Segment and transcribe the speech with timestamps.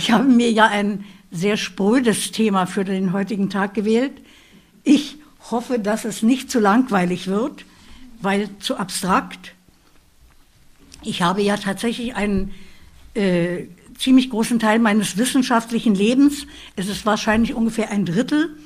[0.00, 4.12] Ich habe mir ja ein sehr sprödes Thema für den heutigen Tag gewählt.
[4.82, 5.18] Ich
[5.50, 7.66] hoffe, dass es nicht zu langweilig wird,
[8.22, 9.52] weil zu abstrakt.
[11.02, 12.54] Ich habe ja tatsächlich einen
[13.12, 13.64] äh,
[13.98, 16.46] ziemlich großen Teil meines wissenschaftlichen Lebens,
[16.76, 18.56] es ist wahrscheinlich ungefähr ein Drittel,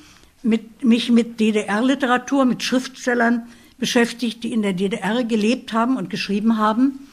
[0.44, 6.58] mit, mich mit DDR-Literatur, mit Schriftstellern beschäftigt, die in der DDR gelebt haben und geschrieben
[6.58, 7.08] haben.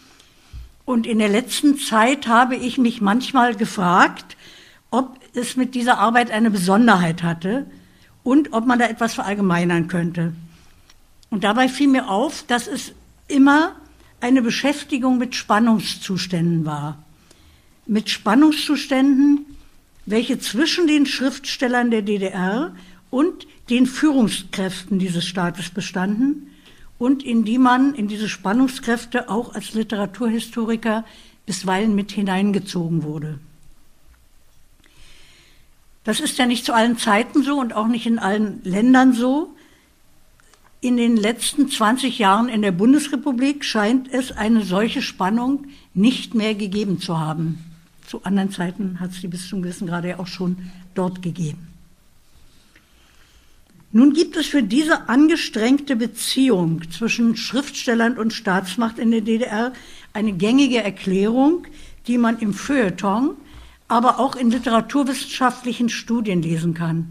[0.85, 4.37] Und in der letzten Zeit habe ich mich manchmal gefragt,
[4.89, 7.65] ob es mit dieser Arbeit eine Besonderheit hatte
[8.23, 10.33] und ob man da etwas verallgemeinern könnte.
[11.29, 12.93] Und dabei fiel mir auf, dass es
[13.27, 13.75] immer
[14.19, 17.03] eine Beschäftigung mit Spannungszuständen war.
[17.87, 19.45] Mit Spannungszuständen,
[20.05, 22.75] welche zwischen den Schriftstellern der DDR
[23.09, 26.50] und den Führungskräften dieses Staates bestanden
[27.01, 31.03] und in die man in diese Spannungskräfte auch als Literaturhistoriker
[31.47, 33.39] bisweilen mit hineingezogen wurde.
[36.03, 39.55] Das ist ja nicht zu allen Zeiten so und auch nicht in allen Ländern so.
[40.79, 46.53] In den letzten 20 Jahren in der Bundesrepublik scheint es eine solche Spannung nicht mehr
[46.53, 47.65] gegeben zu haben.
[48.05, 51.70] Zu anderen Zeiten hat es die bis zum gewissen Grade ja auch schon dort gegeben.
[53.93, 59.73] Nun gibt es für diese angestrengte Beziehung zwischen Schriftstellern und Staatsmacht in der DDR
[60.13, 61.67] eine gängige Erklärung,
[62.07, 63.35] die man im Feuilleton
[63.89, 67.07] aber auch in literaturwissenschaftlichen Studien lesen kann.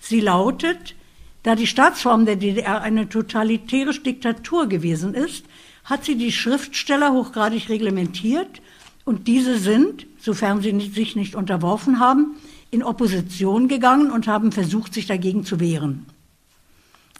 [0.00, 0.96] Sie lautet,
[1.44, 5.44] da die Staatsform der DDR eine totalitäre Diktatur gewesen ist,
[5.84, 8.60] hat sie die Schriftsteller hochgradig reglementiert
[9.04, 12.34] und diese sind, sofern sie sich nicht unterworfen haben,
[12.74, 16.06] in Opposition gegangen und haben versucht, sich dagegen zu wehren.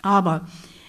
[0.03, 0.47] Aber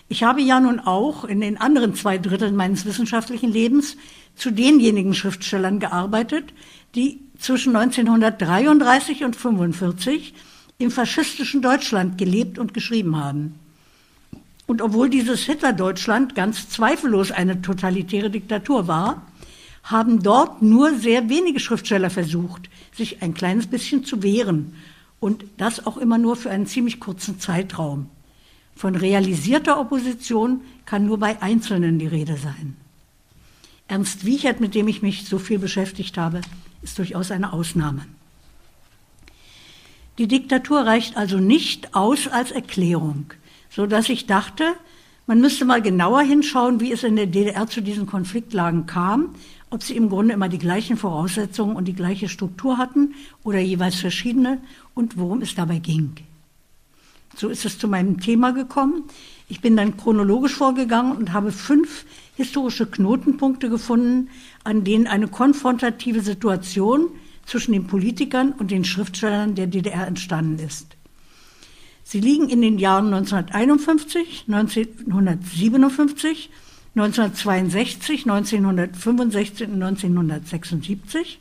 [0.10, 3.96] ich habe ja nun auch in den anderen zwei Dritteln meines wissenschaftlichen Lebens
[4.36, 6.54] zu denjenigen Schriftstellern gearbeitet,
[6.96, 10.34] die zwischen 1933 und 1945
[10.78, 13.60] im faschistischen Deutschland gelebt und geschrieben haben.
[14.68, 19.22] Und obwohl dieses Hitler-Deutschland ganz zweifellos eine totalitäre Diktatur war,
[19.86, 24.76] haben dort nur sehr wenige Schriftsteller versucht, sich ein kleines bisschen zu wehren.
[25.20, 28.10] Und das auch immer nur für einen ziemlich kurzen Zeitraum.
[28.76, 32.76] Von realisierter Opposition kann nur bei Einzelnen die Rede sein.
[33.88, 36.42] Ernst Wiechert, mit dem ich mich so viel beschäftigt habe,
[36.82, 38.06] ist durchaus eine Ausnahme.
[40.18, 43.26] Die Diktatur reicht also nicht aus als Erklärung,
[43.70, 44.64] so dass ich dachte,
[45.28, 49.36] man müsste mal genauer hinschauen, wie es in der DDR zu diesen Konfliktlagen kam,
[49.70, 53.96] ob sie im Grunde immer die gleichen Voraussetzungen und die gleiche Struktur hatten oder jeweils
[53.96, 54.62] verschiedene
[54.94, 56.16] und worum es dabei ging.
[57.36, 59.04] So ist es zu meinem Thema gekommen.
[59.50, 62.06] Ich bin dann chronologisch vorgegangen und habe fünf
[62.36, 64.30] historische Knotenpunkte gefunden,
[64.64, 67.10] an denen eine konfrontative Situation
[67.46, 70.96] zwischen den Politikern und den Schriftstellern der DDR entstanden ist.
[72.04, 76.50] Sie liegen in den Jahren 1951, 1957,
[76.96, 81.40] 1962, 1965 und 1976.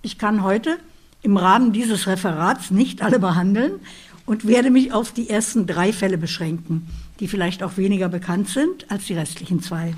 [0.00, 0.78] Ich kann heute
[1.22, 3.80] im Rahmen dieses Referats nicht alle behandeln
[4.24, 6.88] und werde mich auf die ersten drei Fälle beschränken,
[7.20, 9.94] die vielleicht auch weniger bekannt sind als die restlichen zwei.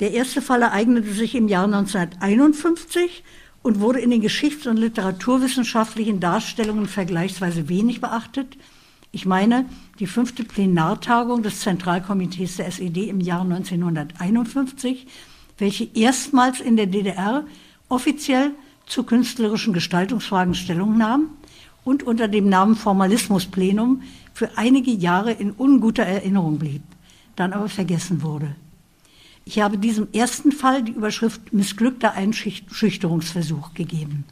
[0.00, 3.22] Der erste Fall ereignete sich im Jahr 1951
[3.62, 8.56] und wurde in den geschichts- und literaturwissenschaftlichen Darstellungen vergleichsweise wenig beachtet.
[9.14, 9.66] Ich meine
[10.00, 15.06] die fünfte Plenartagung des Zentralkomitees der SED im Jahr 1951,
[15.56, 17.46] welche erstmals in der DDR
[17.88, 18.50] offiziell
[18.86, 21.28] zu künstlerischen Gestaltungsfragen Stellung nahm
[21.84, 26.82] und unter dem Namen Formalismusplenum für einige Jahre in unguter Erinnerung blieb,
[27.36, 28.56] dann aber vergessen wurde.
[29.44, 34.24] Ich habe diesem ersten Fall die Überschrift missglückter Einschüchterungsversuch gegeben.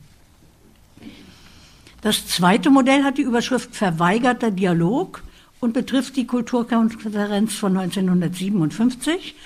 [2.02, 5.22] Das zweite Modell hat die Überschrift verweigerter Dialog
[5.60, 9.36] und betrifft die Kulturkonferenz von 1957.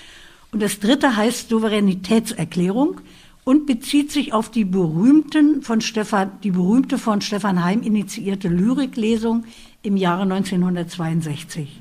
[0.51, 2.99] Und das dritte heißt Souveränitätserklärung
[3.43, 9.45] und bezieht sich auf die, berühmten von Stefan, die berühmte von Stefan Heim initiierte Lyriklesung
[9.83, 11.79] im Jahre 1962.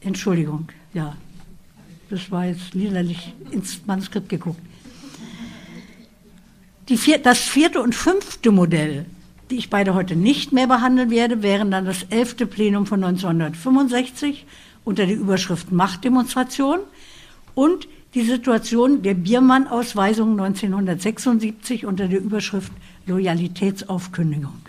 [0.00, 1.14] Entschuldigung, ja.
[2.08, 4.60] Das war jetzt liederlich ins Manuskript geguckt.
[6.96, 9.06] Vier, das vierte und fünfte Modell,
[9.50, 14.44] die ich beide heute nicht mehr behandeln werde, wären dann das elfte Plenum von 1965
[14.84, 16.80] unter der Überschrift Machtdemonstration
[17.54, 22.72] und die Situation der Biermann-Ausweisung 1976 unter der Überschrift
[23.06, 24.60] Loyalitätsaufkündigung.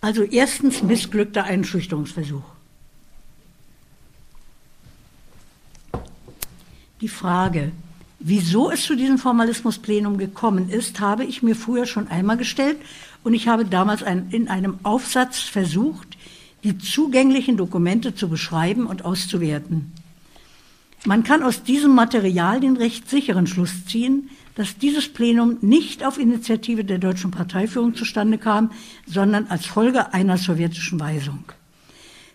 [0.00, 2.44] Also erstens missglückter Einschüchterungsversuch.
[7.02, 7.72] Die Frage,
[8.28, 12.76] Wieso es zu diesem Formalismusplenum gekommen ist, habe ich mir früher schon einmal gestellt
[13.22, 16.18] und ich habe damals ein, in einem Aufsatz versucht,
[16.64, 19.92] die zugänglichen Dokumente zu beschreiben und auszuwerten.
[21.04, 26.18] Man kann aus diesem Material den recht sicheren Schluss ziehen, dass dieses Plenum nicht auf
[26.18, 28.72] Initiative der deutschen Parteiführung zustande kam,
[29.06, 31.44] sondern als Folge einer sowjetischen Weisung.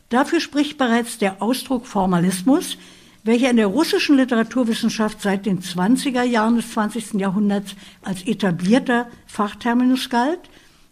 [0.08, 2.78] Dafür spricht bereits der Ausdruck Formalismus,
[3.24, 7.14] welcher in der russischen Literaturwissenschaft seit den 20er Jahren des 20.
[7.16, 10.40] Jahrhunderts als etablierter Fachterminus galt,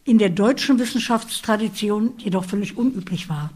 [0.06, 3.52] in der deutschen Wissenschaftstradition jedoch völlig unüblich war.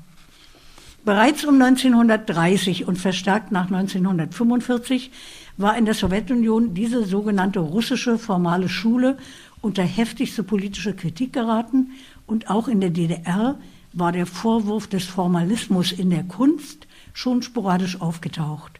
[1.05, 5.11] Bereits um 1930 und verstärkt nach 1945
[5.57, 9.17] war in der Sowjetunion diese sogenannte russische formale Schule
[9.61, 11.91] unter heftigste politische Kritik geraten
[12.25, 13.59] und auch in der DDR
[13.91, 18.79] war der Vorwurf des Formalismus in der Kunst schon sporadisch aufgetaucht.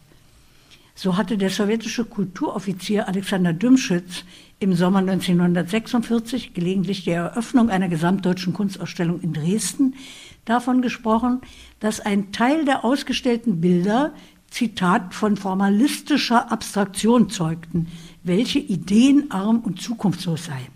[0.95, 4.25] So hatte der sowjetische Kulturoffizier Alexander Dümschitz
[4.59, 9.95] im Sommer 1946 gelegentlich der Eröffnung einer gesamtdeutschen Kunstausstellung in Dresden
[10.45, 11.41] davon gesprochen,
[11.79, 14.13] dass ein Teil der ausgestellten Bilder
[14.51, 17.87] Zitat von formalistischer Abstraktion zeugten,
[18.23, 20.69] welche ideenarm und zukunftslos sei.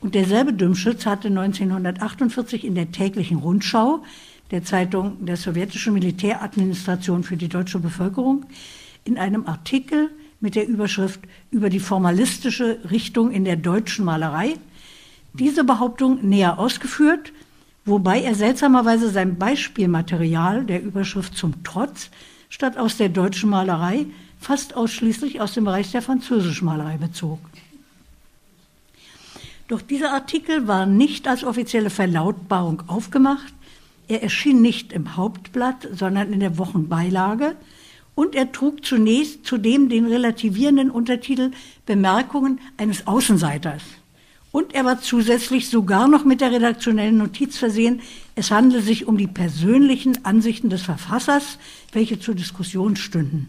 [0.00, 4.02] Und derselbe Dümschitz hatte 1948 in der täglichen Rundschau
[4.50, 8.46] der Zeitung der sowjetischen Militäradministration für die deutsche Bevölkerung
[9.04, 10.10] in einem Artikel
[10.40, 11.20] mit der Überschrift
[11.50, 14.54] über die formalistische Richtung in der deutschen Malerei
[15.32, 17.32] diese Behauptung näher ausgeführt,
[17.84, 22.10] wobei er seltsamerweise sein Beispielmaterial der Überschrift zum Trotz
[22.48, 24.06] statt aus der deutschen Malerei
[24.40, 27.38] fast ausschließlich aus dem Bereich der französischen Malerei bezog.
[29.68, 33.54] Doch dieser Artikel war nicht als offizielle Verlautbarung aufgemacht,
[34.10, 37.56] er erschien nicht im Hauptblatt, sondern in der Wochenbeilage
[38.16, 41.52] und er trug zunächst zudem den relativierenden Untertitel
[41.86, 43.82] Bemerkungen eines Außenseiters.
[44.52, 48.00] Und er war zusätzlich sogar noch mit der redaktionellen Notiz versehen,
[48.34, 51.58] es handle sich um die persönlichen Ansichten des Verfassers,
[51.92, 53.48] welche zur Diskussion stünden.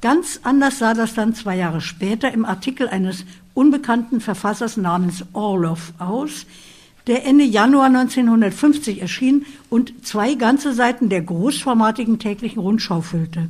[0.00, 3.24] Ganz anders sah das dann zwei Jahre später im Artikel eines
[3.54, 6.46] unbekannten Verfassers namens Orlov aus,
[7.06, 13.48] der Ende Januar 1950 erschien und zwei ganze Seiten der großformatigen täglichen Rundschau füllte.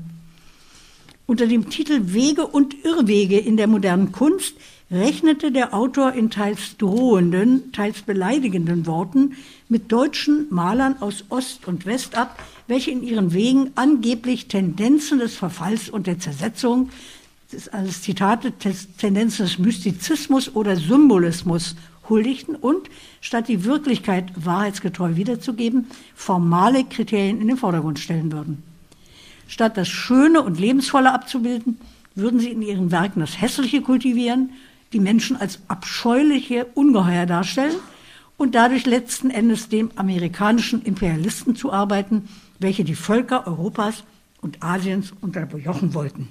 [1.27, 4.55] Unter dem Titel Wege und Irrwege in der modernen Kunst
[4.91, 9.33] rechnete der Autor in teils drohenden, teils beleidigenden Worten
[9.69, 15.35] mit deutschen Malern aus Ost und West ab, welche in ihren Wegen angeblich Tendenzen des
[15.35, 16.91] Verfalls und der Zersetzung,
[17.51, 18.53] das ist alles Zitate,
[18.99, 21.77] Tendenzen des Mystizismus oder Symbolismus
[22.09, 22.91] huldigten und,
[23.21, 28.63] statt die Wirklichkeit wahrheitsgetreu wiederzugeben, formale Kriterien in den Vordergrund stellen würden.
[29.47, 31.79] Statt das Schöne und Lebensvolle abzubilden,
[32.15, 34.51] würden sie in ihren Werken das Hässliche kultivieren
[34.95, 37.75] die Menschen als abscheuliche Ungeheuer darstellen
[38.39, 42.29] und dadurch letzten Endes dem amerikanischen Imperialisten zuarbeiten,
[42.61, 44.05] welche die Völker Europas
[44.41, 46.29] und Asiens unterjochen wollten.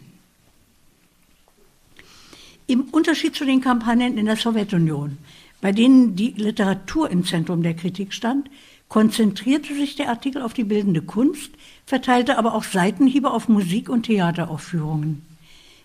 [2.65, 5.17] Im Unterschied zu den Kampagnen in der Sowjetunion,
[5.63, 8.49] bei denen die Literatur im Zentrum der Kritik stand,
[8.89, 11.51] konzentrierte sich der Artikel auf die bildende Kunst,
[11.85, 15.21] verteilte aber auch Seitenhiebe auf Musik- und Theateraufführungen.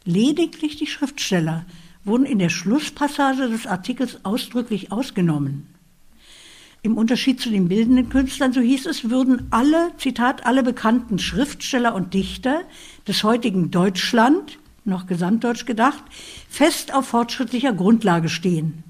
[0.04, 1.64] Lediglich die Schriftsteller
[2.04, 5.68] wurden in der Schlusspassage des Artikels ausdrücklich ausgenommen.
[6.82, 11.94] Im Unterschied zu den bildenden Künstlern, so hieß es, würden alle, Zitat, alle bekannten Schriftsteller
[11.94, 12.62] und Dichter
[13.06, 16.02] des heutigen Deutschland, noch gesamtdeutsch gedacht,
[16.48, 18.82] fest auf fortschrittlicher Grundlage stehen.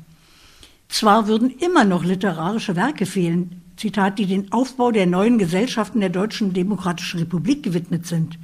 [0.89, 6.09] Zwar würden immer noch literarische Werke fehlen, Zitat, die den Aufbau der neuen Gesellschaften der
[6.09, 8.39] Deutschen Demokratischen Republik gewidmet sind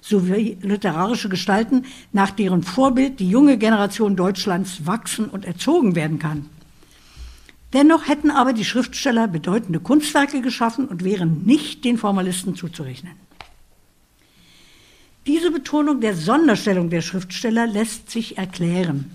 [0.00, 6.48] sowie literarische Gestalten, nach deren Vorbild die junge Generation Deutschlands wachsen und erzogen werden kann.
[7.72, 13.12] Dennoch hätten aber die Schriftsteller bedeutende Kunstwerke geschaffen und wären nicht den Formalisten zuzurechnen.
[15.26, 19.12] Diese Betonung der Sonderstellung der Schriftsteller lässt sich erklären.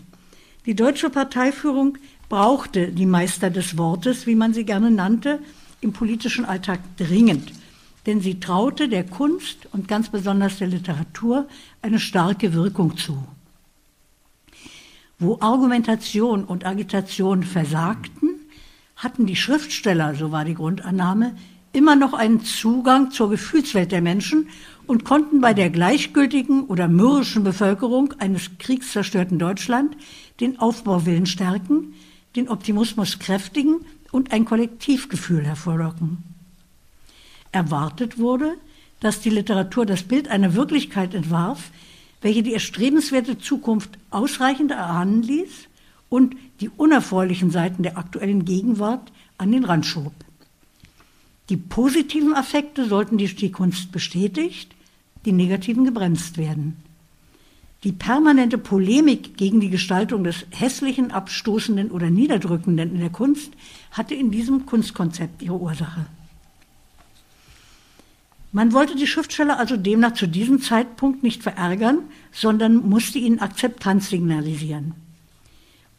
[0.65, 1.97] Die deutsche Parteiführung
[2.29, 5.39] brauchte die Meister des Wortes, wie man sie gerne nannte,
[5.81, 7.51] im politischen Alltag dringend
[8.05, 11.47] denn sie traute der Kunst und ganz besonders der Literatur
[11.81, 13.23] eine starke Wirkung zu.
[15.17, 18.29] Wo Argumentation und Agitation versagten,
[18.95, 21.35] hatten die Schriftsteller, so war die Grundannahme,
[21.73, 24.49] immer noch einen Zugang zur Gefühlswelt der Menschen
[24.87, 29.97] und konnten bei der gleichgültigen oder mürrischen Bevölkerung eines kriegszerstörten Deutschland
[30.39, 31.93] den Aufbauwillen stärken,
[32.35, 36.35] den Optimismus kräftigen und ein Kollektivgefühl hervorlocken
[37.55, 38.57] erwartet wurde,
[38.99, 41.71] dass die Literatur das Bild einer Wirklichkeit entwarf,
[42.21, 45.67] welche die erstrebenswerte Zukunft ausreichend erahnen ließ
[46.09, 50.13] und die unerfreulichen Seiten der aktuellen Gegenwart an den Rand schob.
[51.49, 54.73] Die positiven Affekte sollten durch die Kunst bestätigt,
[55.25, 56.77] die negativen gebremst werden.
[57.85, 63.53] Die permanente Polemik gegen die Gestaltung des hässlichen, abstoßenden oder niederdrückenden in der Kunst
[63.91, 66.07] hatte in diesem Kunstkonzept ihre Ursache.
[68.51, 71.99] Man wollte die Schriftsteller also demnach zu diesem Zeitpunkt nicht verärgern,
[72.31, 74.95] sondern musste ihnen Akzeptanz signalisieren.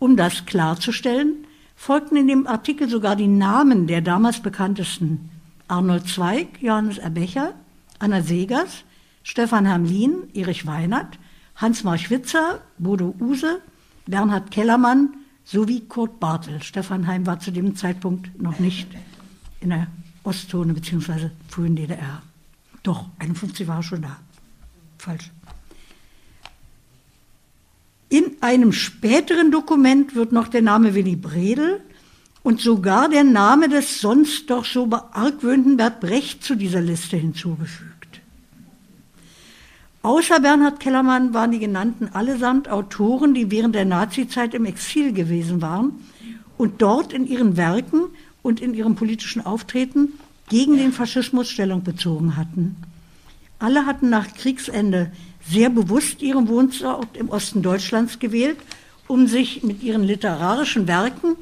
[0.00, 5.30] Um das klarzustellen, folgten in dem Artikel sogar die Namen der damals bekanntesten
[5.68, 7.54] Arnold Zweig, Johannes Erbecher,
[8.00, 8.82] Anna Segers,
[9.22, 11.18] Stefan Hermlin, Erich Weinert,
[11.56, 13.60] Hans-Mark Schwitzer, Bodo Use,
[14.06, 16.62] Bernhard Kellermann sowie Kurt Bartel.
[16.62, 18.88] Stefan Heim war zu dem Zeitpunkt noch nicht
[19.60, 19.86] in der
[20.22, 21.30] Ostzone bzw.
[21.48, 22.22] frühen DDR.
[22.82, 24.18] Doch, 51 war schon da.
[24.98, 25.30] Falsch.
[28.08, 31.80] In einem späteren Dokument wird noch der Name Willy Bredel
[32.42, 37.95] und sogar der Name des sonst doch so beargwöhnten Bert Brecht zu dieser Liste hinzugefügt.
[40.06, 45.60] Außer Bernhard Kellermann waren die genannten allesamt Autoren, die während der Nazizeit im Exil gewesen
[45.62, 45.94] waren
[46.56, 48.02] und dort in ihren Werken
[48.40, 50.12] und in ihrem politischen Auftreten
[50.48, 52.76] gegen den Faschismus Stellung bezogen hatten.
[53.58, 55.10] Alle hatten nach Kriegsende
[55.44, 58.58] sehr bewusst ihren Wohnort im Osten Deutschlands gewählt,
[59.08, 61.34] um sich mit ihren literarischen Werken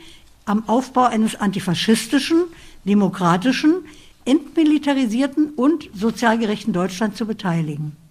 [0.46, 2.44] am Aufbau eines antifaschistischen,
[2.86, 3.84] demokratischen,
[4.24, 8.02] entmilitarisierten und sozial gerechten Deutschland zu beteiligen.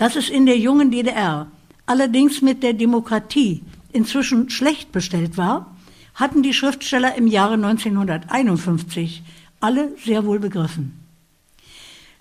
[0.00, 1.48] Dass es in der jungen DDR
[1.84, 5.76] allerdings mit der Demokratie inzwischen schlecht bestellt war,
[6.14, 9.22] hatten die Schriftsteller im Jahre 1951
[9.60, 10.98] alle sehr wohl begriffen.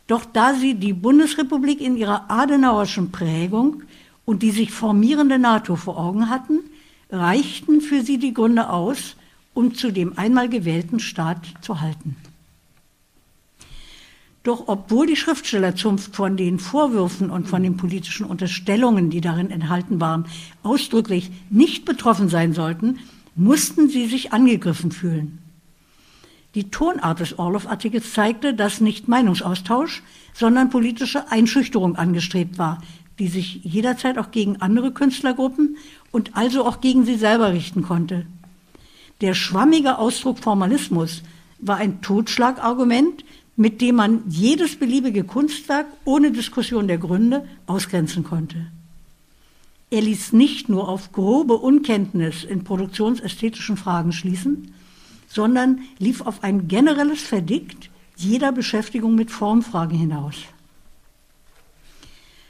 [0.08, 3.84] Doch da sie die Bundesrepublik in ihrer adenauerschen Prägung
[4.26, 6.60] und die sich formierende NATO vor Augen hatten,
[7.10, 9.16] reichten für sie die Gründe aus,
[9.54, 12.18] um zu dem einmal gewählten Staat zu halten.
[14.44, 20.00] Doch obwohl die Schriftstellerzunft von den Vorwürfen und von den politischen Unterstellungen, die darin enthalten
[20.00, 20.26] waren,
[20.64, 23.00] ausdrücklich nicht betroffen sein sollten,
[23.36, 25.40] mussten sie sich angegriffen fühlen.
[26.56, 30.02] Die Tonart des Orloff-Artikels zeigte, dass nicht Meinungsaustausch,
[30.34, 32.82] sondern politische Einschüchterung angestrebt war,
[33.20, 35.78] die sich jederzeit auch gegen andere Künstlergruppen
[36.12, 38.26] und also auch gegen sie selber richten konnte.
[39.22, 41.22] Der schwammige Ausdruck Formalismus
[41.60, 43.26] war ein Totschlagargument,
[43.60, 48.68] mit dem man jedes beliebige Kunstwerk ohne Diskussion der Gründe ausgrenzen konnte.
[49.92, 54.74] Er ließ nicht nur auf grobe Unkenntnis in produktionsästhetischen Fragen schließen,
[55.28, 60.36] sondern lief auf ein generelles Verdikt jeder Beschäftigung mit Formfragen hinaus.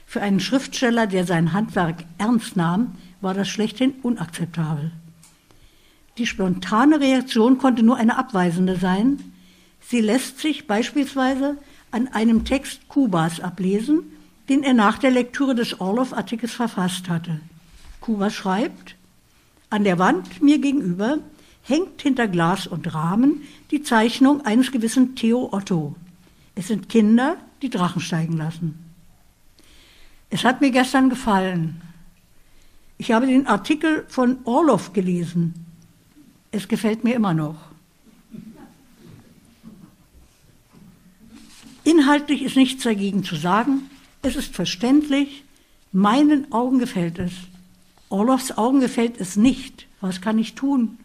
[0.06, 4.92] Für einen Schriftsteller, der sein Handwerk ernst nahm, war das schlechthin unakzeptabel.
[6.18, 9.18] Die spontane Reaktion konnte nur eine abweisende sein.
[9.80, 11.56] Sie lässt sich beispielsweise
[11.90, 14.04] an einem Text Kubas ablesen,
[14.48, 17.40] den er nach der Lektüre des Orloff-Artikels verfasst hatte.
[18.00, 18.96] Kuba schreibt,
[19.68, 21.18] an der Wand mir gegenüber
[21.62, 25.94] hängt hinter Glas und Rahmen die Zeichnung eines gewissen Theo Otto.
[26.54, 28.78] Es sind Kinder, die Drachen steigen lassen.
[30.30, 31.80] Es hat mir gestern gefallen.
[32.98, 35.66] Ich habe den Artikel von Orloff gelesen.
[36.50, 37.69] Es gefällt mir immer noch.
[41.84, 43.90] Inhaltlich ist nichts dagegen zu sagen.
[44.22, 45.44] Es ist verständlich.
[45.92, 47.32] Meinen Augen gefällt es.
[48.08, 49.86] Orloffs Augen gefällt es nicht.
[50.00, 50.98] Was kann ich tun?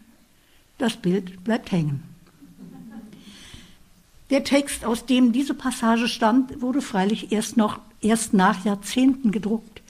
[0.78, 2.02] Das Bild bleibt hängen.
[4.30, 9.82] Der Text, aus dem diese Passage stammt, wurde freilich erst, noch, erst nach Jahrzehnten gedruckt.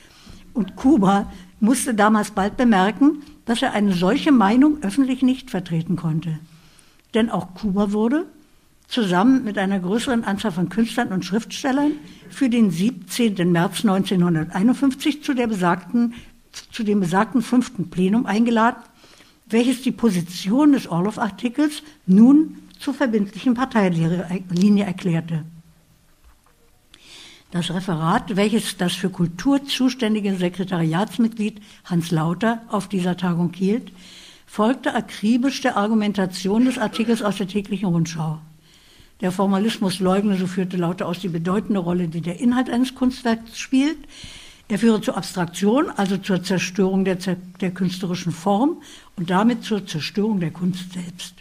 [0.52, 6.38] Und Kuba musste damals bald bemerken, dass er eine solche Meinung öffentlich nicht vertreten konnte.
[7.14, 8.26] Denn auch Kuba wurde,
[8.88, 11.92] zusammen mit einer größeren Anzahl von Künstlern und Schriftstellern,
[12.28, 13.50] für den 17.
[13.50, 16.14] März 1951 zu, der besagten,
[16.72, 18.82] zu dem besagten fünften Plenum eingeladen
[19.48, 25.44] welches die Position des Orloff-Artikels nun zur verbindlichen Parteilinie erklärte.
[27.52, 33.92] Das Referat, welches das für Kultur zuständige Sekretariatsmitglied Hans Lauter auf dieser Tagung hielt,
[34.46, 38.40] folgte akribisch der Argumentation des Artikels aus der täglichen Rundschau.
[39.20, 43.58] Der Formalismus leugne, so führte Lauter aus die bedeutende Rolle, die der Inhalt eines Kunstwerks
[43.58, 43.98] spielt,
[44.68, 47.16] er führe zur Abstraktion, also zur Zerstörung der,
[47.60, 48.82] der künstlerischen Form
[49.14, 51.34] und damit zur Zerstörung der Kunst selbst.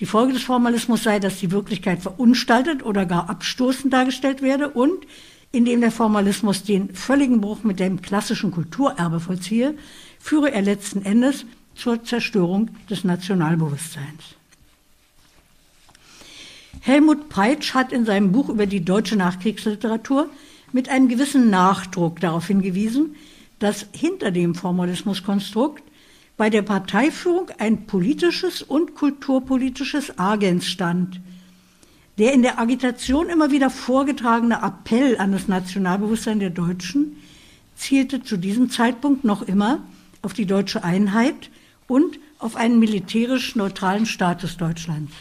[0.00, 5.06] Die Folge des Formalismus sei, dass die Wirklichkeit verunstaltet oder gar abstoßend dargestellt werde und
[5.52, 9.74] in dem der Formalismus den völligen Bruch mit dem klassischen Kulturerbe vollziehe,
[10.18, 14.37] führe er letzten Endes zur Zerstörung des Nationalbewusstseins.
[16.80, 20.28] Helmut Peitsch hat in seinem Buch über die deutsche Nachkriegsliteratur
[20.72, 23.16] mit einem gewissen Nachdruck darauf hingewiesen,
[23.58, 25.82] dass hinter dem Formalismuskonstrukt
[26.36, 31.20] bei der Parteiführung ein politisches und kulturpolitisches Agens stand.
[32.16, 37.16] Der in der Agitation immer wieder vorgetragene Appell an das Nationalbewusstsein der Deutschen
[37.76, 39.82] zielte zu diesem Zeitpunkt noch immer
[40.22, 41.50] auf die deutsche Einheit
[41.86, 45.12] und auf einen militärisch neutralen Status Deutschlands.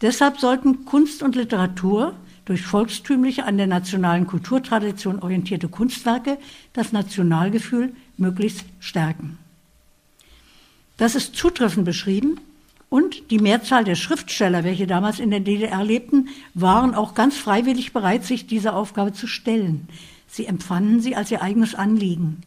[0.00, 2.14] Deshalb sollten Kunst und Literatur
[2.44, 6.38] durch volkstümliche, an der nationalen Kulturtradition orientierte Kunstwerke
[6.72, 9.38] das Nationalgefühl möglichst stärken.
[10.96, 12.40] Das ist zutreffend beschrieben
[12.88, 17.92] und die Mehrzahl der Schriftsteller, welche damals in der DDR lebten, waren auch ganz freiwillig
[17.92, 19.88] bereit, sich dieser Aufgabe zu stellen.
[20.26, 22.42] Sie empfanden sie als ihr eigenes Anliegen.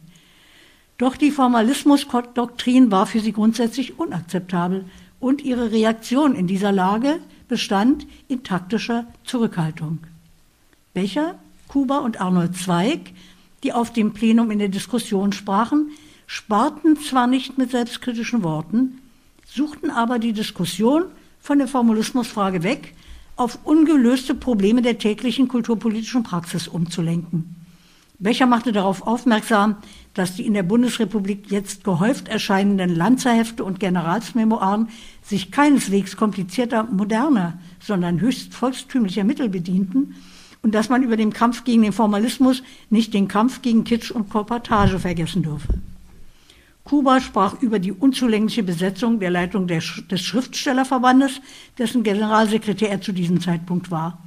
[0.98, 4.84] Doch die Formalismusdoktrin war für sie grundsätzlich unakzeptabel
[5.20, 7.20] und ihre Reaktion in dieser Lage
[7.52, 9.98] bestand in taktischer Zurückhaltung.
[10.94, 11.34] Becher,
[11.68, 13.12] Kuba und Arnold Zweig,
[13.62, 15.90] die auf dem Plenum in der Diskussion sprachen,
[16.26, 19.02] sparten zwar nicht mit selbstkritischen Worten,
[19.44, 21.04] suchten aber die Diskussion
[21.42, 22.94] von der Formalismusfrage weg,
[23.36, 27.54] auf ungelöste Probleme der täglichen kulturpolitischen Praxis umzulenken.
[28.22, 29.76] Becher machte darauf aufmerksam,
[30.14, 34.90] dass die in der Bundesrepublik jetzt gehäuft erscheinenden Lanzerhefte und Generalsmemoiren
[35.22, 40.14] sich keineswegs komplizierter, moderner, sondern höchst volkstümlicher Mittel bedienten
[40.62, 44.30] und dass man über den Kampf gegen den Formalismus nicht den Kampf gegen Kitsch und
[44.30, 45.74] Kolportage vergessen dürfe.
[46.84, 49.84] Kuba sprach über die unzulängliche Besetzung der Leitung des
[50.20, 51.40] Schriftstellerverbandes,
[51.76, 54.22] dessen Generalsekretär er zu diesem Zeitpunkt war.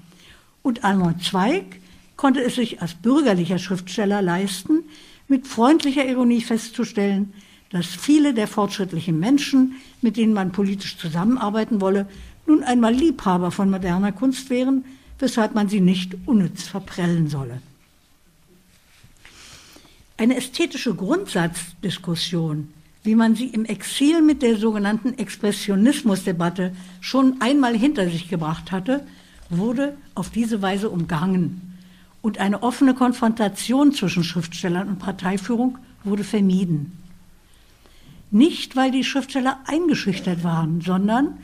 [0.63, 1.79] Und Arnold Zweig
[2.15, 4.83] konnte es sich als bürgerlicher Schriftsteller leisten,
[5.27, 7.33] mit freundlicher Ironie festzustellen,
[7.71, 12.07] dass viele der fortschrittlichen Menschen, mit denen man politisch zusammenarbeiten wolle,
[12.45, 14.85] nun einmal Liebhaber von moderner Kunst wären,
[15.19, 17.61] weshalb man sie nicht unnütz verprellen solle.
[20.17, 22.69] Eine ästhetische Grundsatzdiskussion,
[23.03, 29.05] wie man sie im Exil mit der sogenannten Expressionismusdebatte schon einmal hinter sich gebracht hatte,
[29.49, 31.64] wurde auf diese Weise umgangen
[32.25, 36.97] und eine offene Konfrontation zwischen Schriftstellern und Parteiführung wurde vermieden.
[38.31, 41.37] Nicht, weil die Schriftsteller eingeschüchtert waren, sondern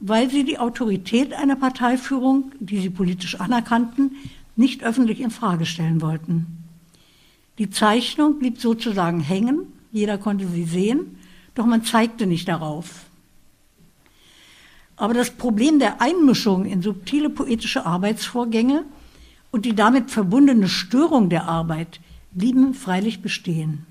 [0.00, 4.16] weil sie die Autorität einer Parteiführung, die sie politisch anerkannten,
[4.54, 6.58] nicht öffentlich in Frage stellen wollten.
[7.56, 9.60] Die Zeichnung blieb sozusagen hängen,
[9.92, 11.16] jeder konnte sie sehen,
[11.54, 13.06] doch man zeigte nicht darauf.
[14.94, 18.84] Aber das Problem der Einmischung in subtile poetische Arbeitsvorgänge
[19.58, 21.98] und die damit verbundene Störung der Arbeit
[22.30, 23.86] blieben freilich bestehen.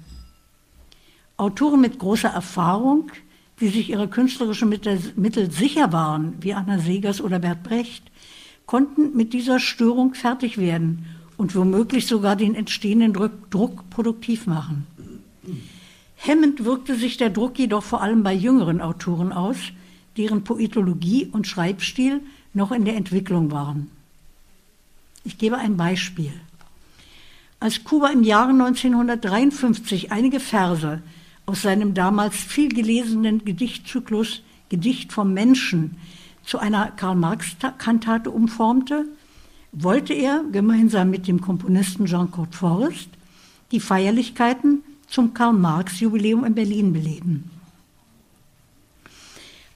[1.35, 3.11] Autoren mit großer Erfahrung,
[3.59, 8.09] die sich ihrer künstlerischen Mittel, sicher waren, wie Anna Segers oder Bert Brecht,
[8.65, 13.11] konnten mit dieser Störung fertig werden und womöglich sogar den entstehenden
[13.49, 14.87] Druck produktiv machen.
[16.15, 19.57] Hemmend wirkte sich der Druck jedoch vor allem bei jüngeren Autoren aus,
[20.15, 22.21] deren Poetologie und Schreibstil
[22.53, 23.91] noch in der Entwicklung waren.
[25.23, 26.33] Ich gebe ein Beispiel.
[27.59, 31.01] Als Kuba im Jahre 1953 einige Verse
[31.45, 35.97] aus seinem damals viel gelesenen Gedichtzyklus Gedicht vom Menschen
[36.43, 39.05] zu einer Karl-Marx-Kantate umformte,
[39.71, 43.09] wollte er, gemeinsam mit dem Komponisten Jean-Claude Forrest,
[43.71, 47.56] die Feierlichkeiten zum Karl-Marx-Jubiläum in Berlin beleben.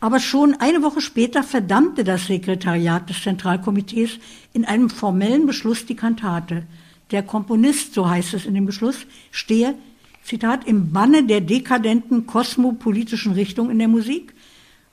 [0.01, 4.17] Aber schon eine Woche später verdammte das Sekretariat des Zentralkomitees
[4.51, 6.63] in einem formellen Beschluss die Kantate.
[7.11, 9.75] Der Komponist, so heißt es in dem Beschluss, stehe,
[10.23, 14.33] Zitat, im Banne der dekadenten kosmopolitischen Richtung in der Musik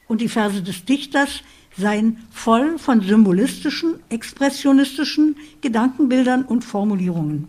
[0.09, 1.42] und die Verse des Dichters
[1.75, 7.49] seien voll von symbolistischen, expressionistischen Gedankenbildern und Formulierungen.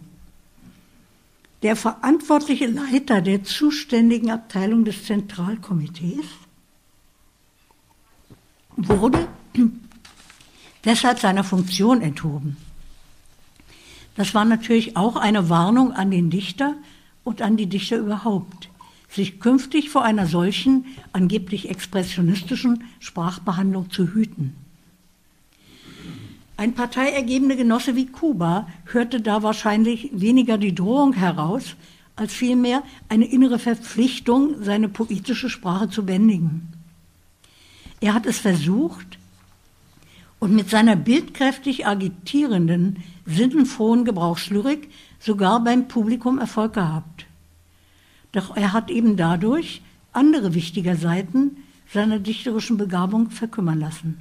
[1.62, 6.26] Der verantwortliche Leiter der zuständigen Abteilung des Zentralkomitees
[8.88, 9.28] wurde
[10.86, 12.58] deshalb seiner Funktion enthoben.
[14.16, 16.76] Das war natürlich auch eine Warnung an den Dichter
[17.24, 18.70] und an die Dichter überhaupt,
[19.10, 24.56] sich künftig vor einer solchen angeblich expressionistischen Sprachbehandlung zu hüten.
[26.58, 31.78] Ein parteiergebender Genosse wie Kuba hörte da wahrscheinlich weniger die Drohung heraus,
[32.18, 36.79] als vielmehr eine innere Verpflichtung, seine poetische Sprache zu bändigen.
[38.02, 39.18] Er hat es versucht
[40.40, 47.26] und mit seiner bildkräftig agitierenden, sinnenfrohen Gebrauchslyrik sogar beim Publikum Erfolg gehabt.
[48.32, 49.82] Doch er hat eben dadurch
[50.14, 51.58] andere wichtige Seiten
[51.92, 54.20] seiner dichterischen Begabung verkümmern lassen.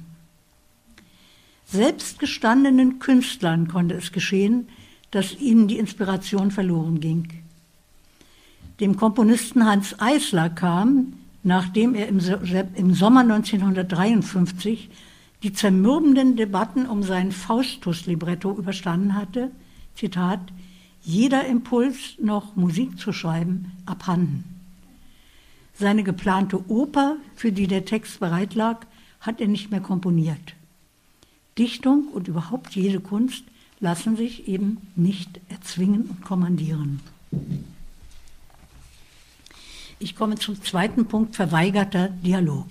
[1.65, 4.67] Selbst gestandenen Künstlern konnte es geschehen,
[5.11, 7.27] dass ihnen die Inspiration verloren ging.
[8.79, 12.19] Dem Komponisten Hans Eisler kam, nachdem er im,
[12.93, 14.89] Sommer 1953
[15.43, 19.51] die zermürbenden Debatten um sein Faustus-Libretto überstanden hatte,
[19.95, 20.41] Zitat,
[21.01, 24.43] jeder Impuls, noch Musik zu schreiben, abhanden.
[25.73, 28.85] Seine geplante Oper, für die der Text bereit lag,
[29.21, 30.55] hat er nicht mehr komponiert.
[31.57, 33.43] Dichtung und überhaupt jede Kunst
[33.79, 36.99] lassen sich eben nicht erzwingen und kommandieren.
[40.01, 42.67] Ich komme zum zweiten Punkt, verweigerter Dialog.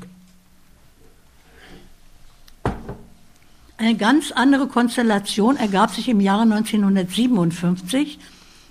[3.77, 8.19] Eine ganz andere Konstellation ergab sich im Jahre 1957.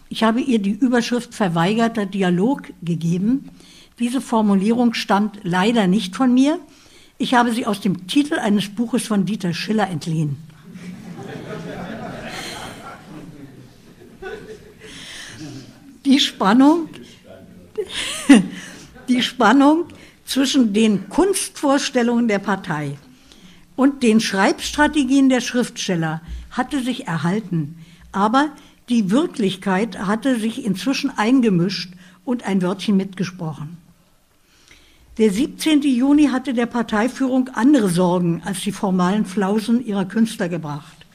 [0.10, 3.50] Ich habe ihr die Überschrift verweigerter Dialog gegeben.
[4.00, 6.60] Diese Formulierung stammt leider nicht von mir.
[7.20, 10.38] Ich habe sie aus dem Titel eines Buches von Dieter Schiller entliehen.
[16.06, 16.90] Die Spannung,
[19.08, 19.86] die Spannung
[20.26, 22.98] zwischen den Kunstvorstellungen der Partei
[23.76, 28.50] und den Schreibstrategien der Schriftsteller hatte sich erhalten, aber
[28.90, 31.94] die Wirklichkeit hatte sich inzwischen eingemischt
[32.26, 33.78] und ein Wörtchen mitgesprochen.
[35.18, 35.82] Der 17.
[35.82, 41.06] Juni hatte der Parteiführung andere Sorgen als die formalen Flausen ihrer Künstler gebracht.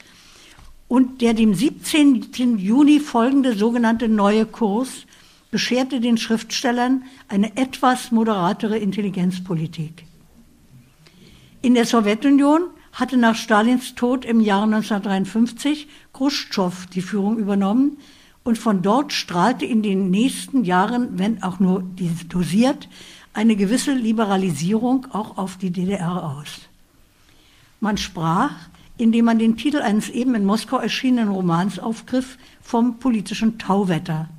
[0.89, 2.57] Und der dem 17.
[2.57, 5.05] Juni folgende sogenannte neue Kurs
[5.53, 10.03] bescherte den Schriftstellern eine etwas moderatere Intelligenzpolitik.
[11.61, 17.97] In der Sowjetunion hatte nach Stalins Tod im Jahre 1953 Khrushchev die Führung übernommen
[18.43, 21.83] und von dort strahlte in den nächsten Jahren, wenn auch nur
[22.29, 22.89] dosiert,
[23.35, 26.61] eine gewisse Liberalisierung auch auf die DDR aus.
[27.79, 28.55] Man sprach,
[28.97, 34.29] indem man den Titel eines eben in Moskau erschienenen Romans aufgriff, vom politischen Tauwetter.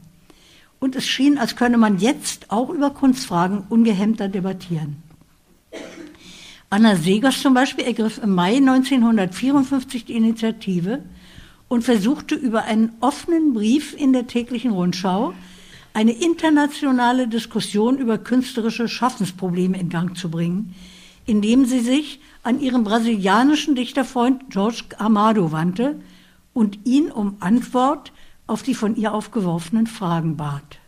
[0.84, 4.96] Und es schien, als könne man jetzt auch über Kunstfragen ungehemmter debattieren.
[6.68, 11.02] Anna Segers zum Beispiel ergriff im Mai 1954 die Initiative
[11.68, 15.32] und versuchte über einen offenen Brief in der täglichen Rundschau
[15.94, 20.74] eine internationale Diskussion über künstlerische Schaffensprobleme in Gang zu bringen,
[21.24, 25.98] indem sie sich an ihren brasilianischen Dichterfreund George Amado wandte
[26.52, 28.12] und ihn um Antwort
[28.46, 30.78] auf die von ihr aufgeworfenen Fragen bat.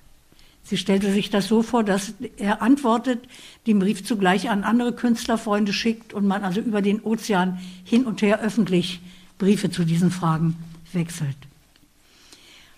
[0.63, 3.29] Sie stellte sich das so vor, dass er antwortet,
[3.69, 8.21] den Brief zugleich an andere Künstlerfreunde schickt und man also über den Ozean hin und
[8.21, 9.01] her öffentlich
[9.39, 10.57] Briefe zu diesen Fragen
[10.93, 11.37] wechselt.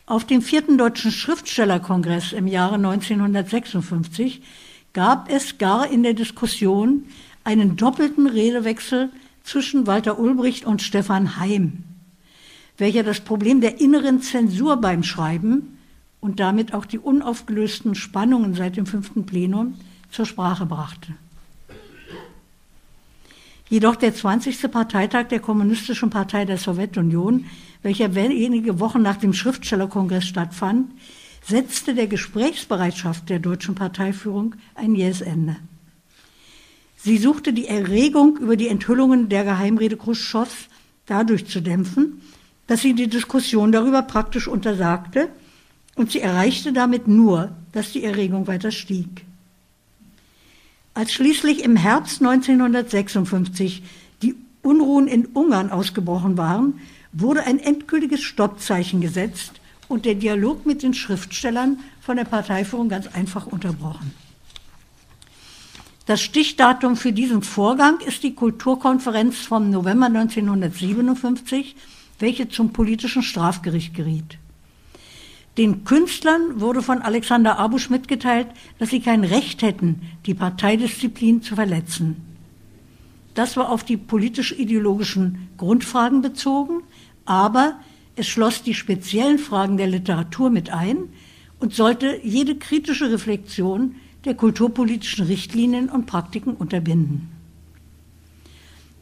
[0.05, 4.43] Auf dem vierten deutschen Schriftstellerkongress im Jahre 1956
[4.93, 7.05] gab es gar in der Diskussion
[7.45, 9.11] einen doppelten Redewechsel
[9.45, 11.85] zwischen Walter Ulbricht und Stefan Heim,
[12.79, 15.79] welcher das Problem der inneren Zensur beim Schreiben
[16.21, 19.75] und damit auch die unaufgelösten Spannungen seit dem fünften Plenum
[20.11, 21.15] zur Sprache brachte.
[23.69, 24.71] Jedoch der 20.
[24.71, 27.45] Parteitag der Kommunistischen Partei der Sowjetunion,
[27.83, 30.91] welcher wenige Wochen nach dem Schriftstellerkongress stattfand,
[31.45, 35.57] setzte der Gesprächsbereitschaft der deutschen Parteiführung ein jähes Ende.
[36.97, 40.69] Sie suchte die Erregung über die Enthüllungen der Geheimrede Khrushchevs
[41.07, 42.21] dadurch zu dämpfen,
[42.69, 45.31] dass sie die Diskussion darüber praktisch untersagte
[45.97, 49.25] und sie erreichte damit nur, dass die Erregung weiter stieg.
[50.95, 53.83] Als schließlich im Herbst 1956
[54.23, 56.81] die Unruhen in Ungarn ausgebrochen waren,
[57.13, 59.53] wurde ein endgültiges Stoppzeichen gesetzt
[59.89, 64.13] und der Dialog mit den Schriftstellern von der Parteiführung ganz einfach unterbrochen.
[66.05, 71.77] Das Stichdatum für diesen Vorgang ist die Kulturkonferenz vom November 1957,
[72.19, 74.39] welche zum politischen Strafgericht geriet.
[75.57, 78.47] Den Künstlern wurde von Alexander Abusch mitgeteilt,
[78.79, 82.17] dass sie kein Recht hätten, die Parteidisziplin zu verletzen.
[83.35, 86.83] Das war auf die politisch-ideologischen Grundfragen bezogen,
[87.25, 87.81] aber
[88.15, 91.09] es schloss die speziellen Fragen der Literatur mit ein
[91.61, 97.38] und sollte jede kritische Reflexion der kulturpolitischen Richtlinien und Praktiken unterbinden.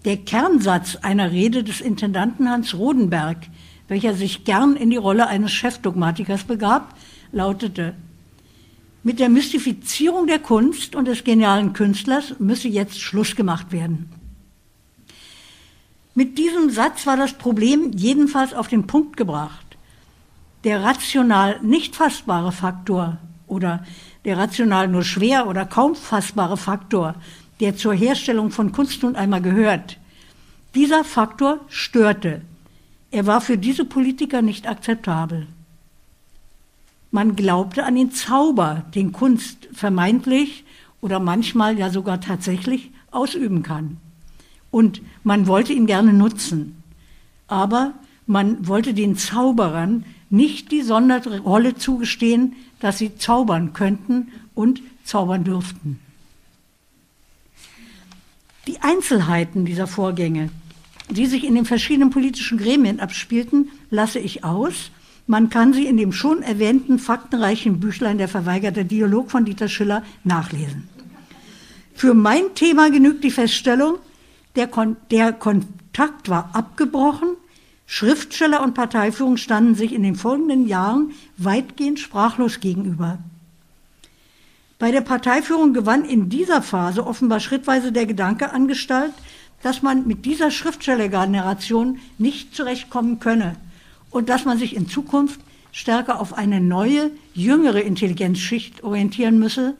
[0.06, 3.48] Der Kernsatz einer Rede des Intendanten Hans Rodenberg
[3.88, 6.94] welcher sich gern in die Rolle eines Chefdogmatikers begab,
[7.32, 7.94] lautete,
[9.02, 14.10] mit der Mystifizierung der Kunst und des genialen Künstlers müsse jetzt Schluss gemacht werden.
[16.14, 19.76] Mit diesem Satz war das Problem jedenfalls auf den Punkt gebracht.
[20.64, 23.84] Der rational nicht fassbare Faktor oder
[24.24, 27.14] der rational nur schwer oder kaum fassbare Faktor,
[27.60, 29.98] der zur Herstellung von Kunst nun einmal gehört,
[30.74, 32.42] dieser Faktor störte.
[33.10, 35.46] Er war für diese Politiker nicht akzeptabel.
[37.10, 40.64] Man glaubte an den Zauber, den Kunst vermeintlich
[41.00, 43.96] oder manchmal ja sogar tatsächlich ausüben kann.
[44.70, 46.82] Und man wollte ihn gerne nutzen.
[47.46, 47.94] Aber
[48.26, 56.00] man wollte den Zauberern nicht die Sonderrolle zugestehen, dass sie zaubern könnten und zaubern dürften.
[58.66, 60.50] Die Einzelheiten dieser Vorgänge,
[61.08, 64.90] die sich in den verschiedenen politischen Gremien abspielten, lasse ich aus.
[65.28, 70.02] Man kann sie in dem schon erwähnten faktenreichen Büchlein Der verweigerte Dialog von Dieter Schiller
[70.24, 70.88] nachlesen.
[71.94, 73.98] Für mein Thema genügt die Feststellung,
[74.56, 77.36] der, Kon der Kontakt war abgebrochen,
[77.86, 83.18] Schriftsteller und Parteiführung standen sich in den folgenden Jahren weitgehend sprachlos gegenüber.
[84.78, 89.12] Bei der Parteiführung gewann in dieser Phase offenbar schrittweise der Gedanke an Gestalt,
[89.62, 93.56] dass man mit dieser Schriftstellergeneration nicht zurechtkommen könne
[94.10, 95.40] und dass man sich in Zukunft
[95.72, 99.74] stärker auf eine neue, jüngere Intelligenzschicht orientieren müsse,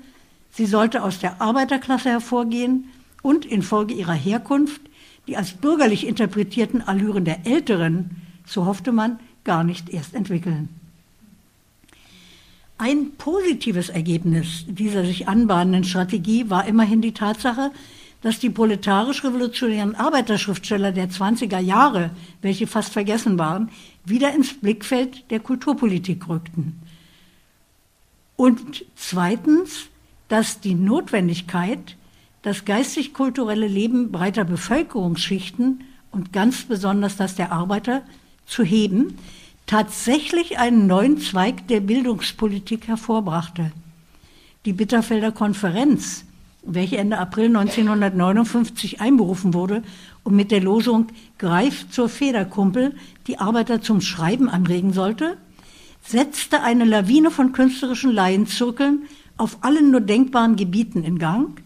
[0.51, 2.87] Sie sollte aus der Arbeiterklasse hervorgehen
[3.21, 4.81] und infolge ihrer Herkunft
[5.27, 10.69] die als bürgerlich interpretierten Allüren der Älteren, so hoffte man, gar nicht erst entwickeln.
[12.79, 17.71] Ein positives Ergebnis dieser sich anbahnenden Strategie war immerhin die Tatsache,
[18.21, 22.11] dass die proletarisch-revolutionären Arbeiterschriftsteller der 20er Jahre,
[22.43, 23.71] welche fast vergessen waren,
[24.05, 26.81] wieder ins Blickfeld der Kulturpolitik rückten.
[28.37, 29.87] Und zweitens,
[30.29, 31.97] dass die Notwendigkeit,
[32.43, 38.03] das geistig-kulturelle Leben breiter Bevölkerungsschichten und ganz besonders das der Arbeiter
[38.45, 39.19] zu heben,
[39.67, 43.73] tatsächlich einen neuen Zweig der Bildungspolitik hervorbrachte.
[44.65, 46.25] Die Bitterfelder Konferenz,
[46.63, 49.83] welche Ende April 1959 einberufen wurde
[50.25, 52.95] und mit der Losung Greif zur Federkumpel
[53.27, 55.37] die Arbeiter zum Schreiben anregen sollte,
[56.03, 59.03] setzte eine Lawine von künstlerischen Laienzirkeln
[59.37, 61.61] auf allen nur denkbaren Gebieten in Gang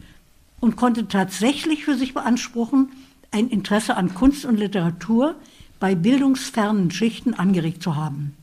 [0.61, 2.91] und konnte tatsächlich für sich beanspruchen,
[3.31, 5.37] ein Interesse an Kunst und Literatur
[5.81, 8.37] bei bildungsfernen Schichten angeregt zu haben.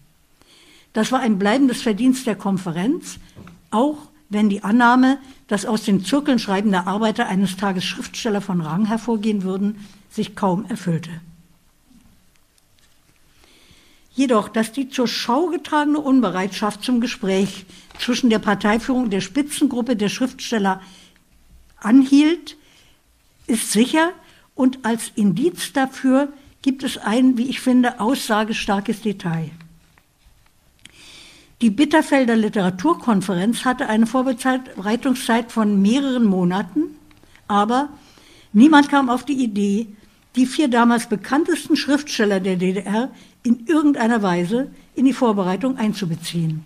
[0.91, 3.19] Das war ein bleibendes Verdienst der Konferenz,
[3.71, 3.97] auch
[4.29, 9.43] wenn die Annahme, dass aus den Zirkeln schreibende Arbeiter eines Tages Schriftsteller von Rang hervorgehen
[9.43, 11.11] würden, sich kaum erfüllte.
[14.13, 17.65] Jedoch, dass die zur Schau getragene Unbereitschaft zum Gespräch
[17.99, 20.81] zwischen der Parteiführung der Spitzengruppe der Schriftsteller
[21.79, 22.57] anhielt,
[23.45, 24.11] ist sicher
[24.55, 29.51] und als Indiz dafür gibt es ein, wie ich finde, aussagestarkes Detail.
[31.61, 36.97] Die Bitterfelder Literaturkonferenz hatte eine Vorbereitungszeit von mehreren Monaten,
[37.47, 37.89] aber
[38.53, 39.87] niemand kam auf die Idee,
[40.35, 43.09] die vier damals bekanntesten Schriftsteller der DDR
[43.41, 46.63] in irgendeiner Weise in die Vorbereitung einzubeziehen.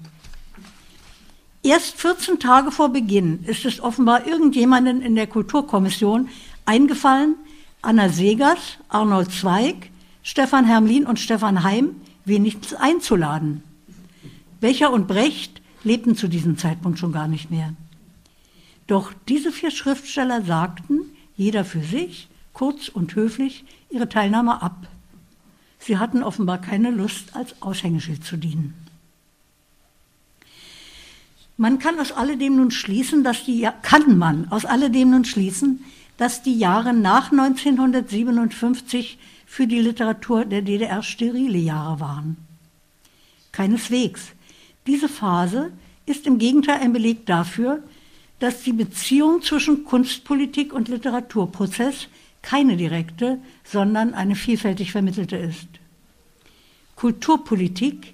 [1.63, 6.27] Erst 14 Tage vor Beginn ist es offenbar irgendjemanden in der Kulturkommission
[6.65, 7.36] eingefallen,
[7.82, 9.89] Anna Segers, Arnold Zweig,
[10.22, 13.63] Stefan Hermlin und Stefan Heim wenigstens einzuladen.
[14.60, 17.74] Becher und Brecht lebten zu diesem Zeitpunkt schon gar nicht mehr.
[18.86, 21.00] Doch diese vier Schriftsteller sagten,
[21.36, 24.88] jeder für sich, kurz und höflich, ihre Teilnahme ab.
[25.80, 28.76] Sie hatten offenbar keine Lust, als Aushängeschild zu dienen.
[31.58, 35.84] Man kann aus alledem nun schließen, dass die, kann man aus alledem nun schließen,
[36.21, 42.38] dass die Jahre nach 1957 für die Literatur der DDR sterile Jahre waren.
[43.51, 44.27] Keineswegs.
[44.86, 45.71] Diese Phase
[46.05, 47.81] ist im Gegenteil ein Beleg dafür,
[48.38, 52.07] dass die Beziehung zwischen Kunstpolitik und Literaturprozess
[52.43, 55.69] keine direkte, sondern eine vielfältig vermittelte ist.
[56.97, 58.13] Kulturpolitik,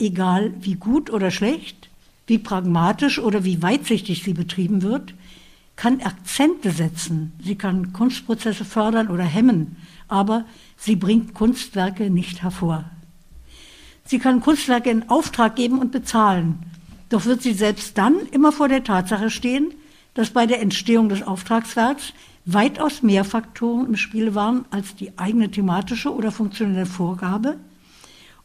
[0.00, 1.90] egal wie gut oder schlecht,
[2.26, 5.14] wie pragmatisch oder wie weitsichtig sie betrieben wird,
[5.76, 9.76] kann Akzente setzen, sie kann Kunstprozesse fördern oder hemmen,
[10.08, 10.44] aber
[10.76, 12.84] sie bringt Kunstwerke nicht hervor.
[14.04, 16.58] Sie kann Kunstwerke in Auftrag geben und bezahlen,
[17.08, 19.74] doch wird sie selbst dann immer vor der Tatsache stehen,
[20.14, 22.14] dass bei der Entstehung des Auftragswerks
[22.46, 27.58] weitaus mehr Faktoren im Spiel waren als die eigene thematische oder funktionelle Vorgabe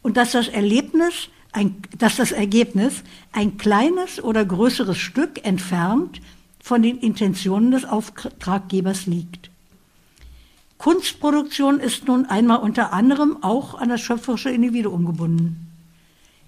[0.01, 6.19] und dass das Erlebnis, ein, dass das Ergebnis ein kleines oder größeres Stück entfernt
[6.63, 9.50] von den Intentionen des Auftraggebers liegt.
[10.78, 15.67] Kunstproduktion ist nun einmal unter anderem auch an das schöpferische Individuum gebunden.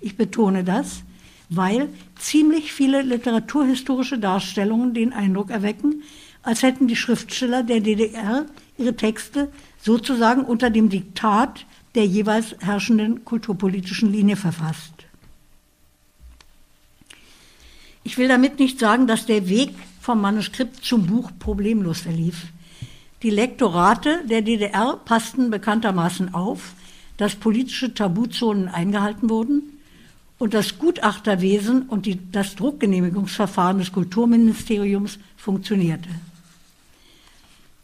[0.02, 1.04] Ich betone das,
[1.50, 6.02] weil ziemlich viele literaturhistorische Darstellungen den Eindruck erwecken,
[6.42, 8.46] als hätten die Schriftsteller der DDR
[8.78, 14.94] ihre Texte sozusagen unter dem Diktat der jeweils herrschenden kulturpolitischen Linie verfasst.
[18.04, 22.48] Ich will damit nicht sagen, dass der Weg vom Manuskript zum Buch problemlos verlief.
[23.22, 26.74] Die Lektorate der DDR passten bekanntermaßen auf,
[27.16, 29.64] dass politische Tabuzonen eingehalten wurden
[30.40, 36.10] und das Gutachterwesen und die, das Druckgenehmigungsverfahren des Kulturministeriums funktionierte.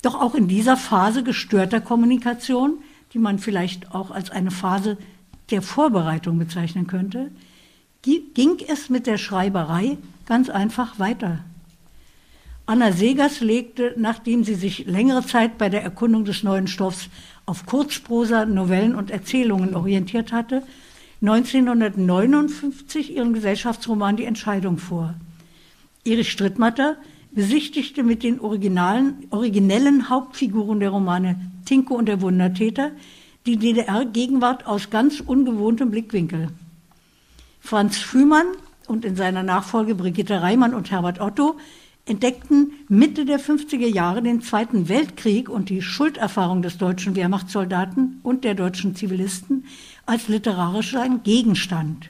[0.02, 2.80] Doch auch in dieser Phase gestörter Kommunikation,
[3.14, 4.98] die man vielleicht auch als eine Phase
[5.52, 7.32] der Vorbereitung bezeichnen könnte,
[8.02, 11.40] ging es mit der Schreiberei ganz einfach weiter.
[12.70, 17.10] Anna Segers legte, nachdem sie sich längere Zeit bei der Erkundung des neuen Stoffs
[17.48, 20.62] auf Kurzprosa, Novellen und Erzählungen orientiert hatte,
[21.24, 25.16] 1959 ihren Gesellschaftsroman Die Entscheidung vor.
[26.06, 26.98] Erich Strittmatter
[27.32, 32.92] besichtigte mit den originellen Hauptfiguren der Romane Tinko und der Wundertäter
[33.48, 36.50] die DDR-Gegenwart aus ganz ungewohntem Blickwinkel.
[37.62, 38.46] Franz Fühmann
[38.86, 41.58] und in seiner Nachfolge Brigitte Reimann und Herbert Otto
[42.10, 48.44] entdeckten Mitte der 50er Jahre den Zweiten Weltkrieg und die Schulderfahrung des deutschen Wehrmachtssoldaten und
[48.44, 49.66] der deutschen Zivilisten
[50.06, 52.10] als literarischer Gegenstand.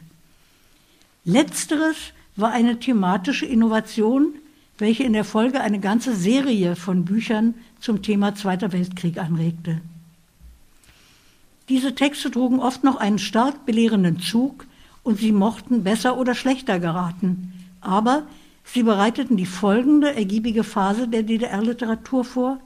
[1.26, 1.98] Letzteres
[2.36, 4.34] war eine thematische Innovation,
[4.78, 9.82] welche in der Folge eine ganze Serie von Büchern zum Thema Zweiter Weltkrieg anregte.
[11.68, 14.66] Diese Texte trugen oft noch einen stark belehrenden Zug
[15.04, 18.24] und sie mochten besser oder schlechter geraten, aber
[18.74, 22.60] Sie bereiteten die folgende ergiebige Phase der DDR-Literatur vor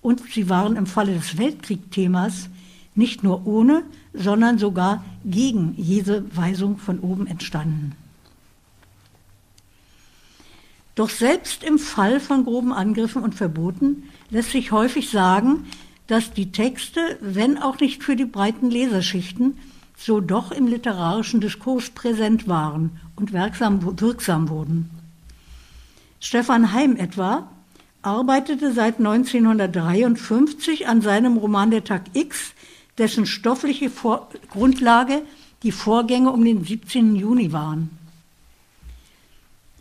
[0.00, 2.48] und sie waren im Falle des Weltkriegthemas
[2.94, 3.82] nicht nur ohne,
[4.12, 7.96] sondern sogar gegen jede Weisung von oben entstanden.
[10.94, 15.66] Doch selbst im Fall von groben Angriffen und Verboten lässt sich häufig sagen,
[16.06, 19.58] dass die Texte, wenn auch nicht für die breiten Leserschichten,
[19.96, 24.99] so doch im literarischen Diskurs präsent waren und wirksam, wirksam wurden.
[26.20, 27.50] Stefan Heim etwa
[28.02, 32.52] arbeitete seit 1953 an seinem Roman Der Tag X,
[32.98, 35.22] dessen stoffliche Vor Grundlage
[35.62, 37.16] die Vorgänge um den 17.
[37.16, 37.90] Juni waren.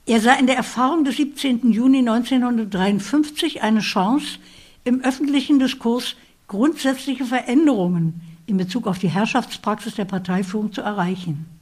[0.05, 1.71] Er sah in der Erfahrung des 17.
[1.71, 4.39] Juni 1953 eine Chance,
[4.85, 6.15] im öffentlichen Diskurs
[6.47, 11.58] grundsätzliche Veränderungen in Bezug auf die Herrschaftspraxis der Parteiführung zu erreichen.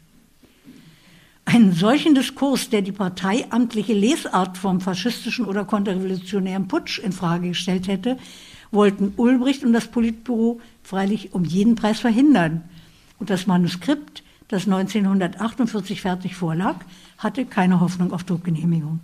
[1.47, 7.87] Einen solchen Diskurs, der die parteiamtliche Lesart vom faschistischen oder konterrevolutionären Putsch in Frage gestellt
[7.87, 8.17] hätte,
[8.69, 12.63] wollten Ulbricht und das Politbüro freilich um jeden Preis verhindern.
[13.17, 16.75] Und das Manuskript, das 1948 fertig vorlag,
[17.17, 18.99] hatte keine Hoffnung auf Druckgenehmigung.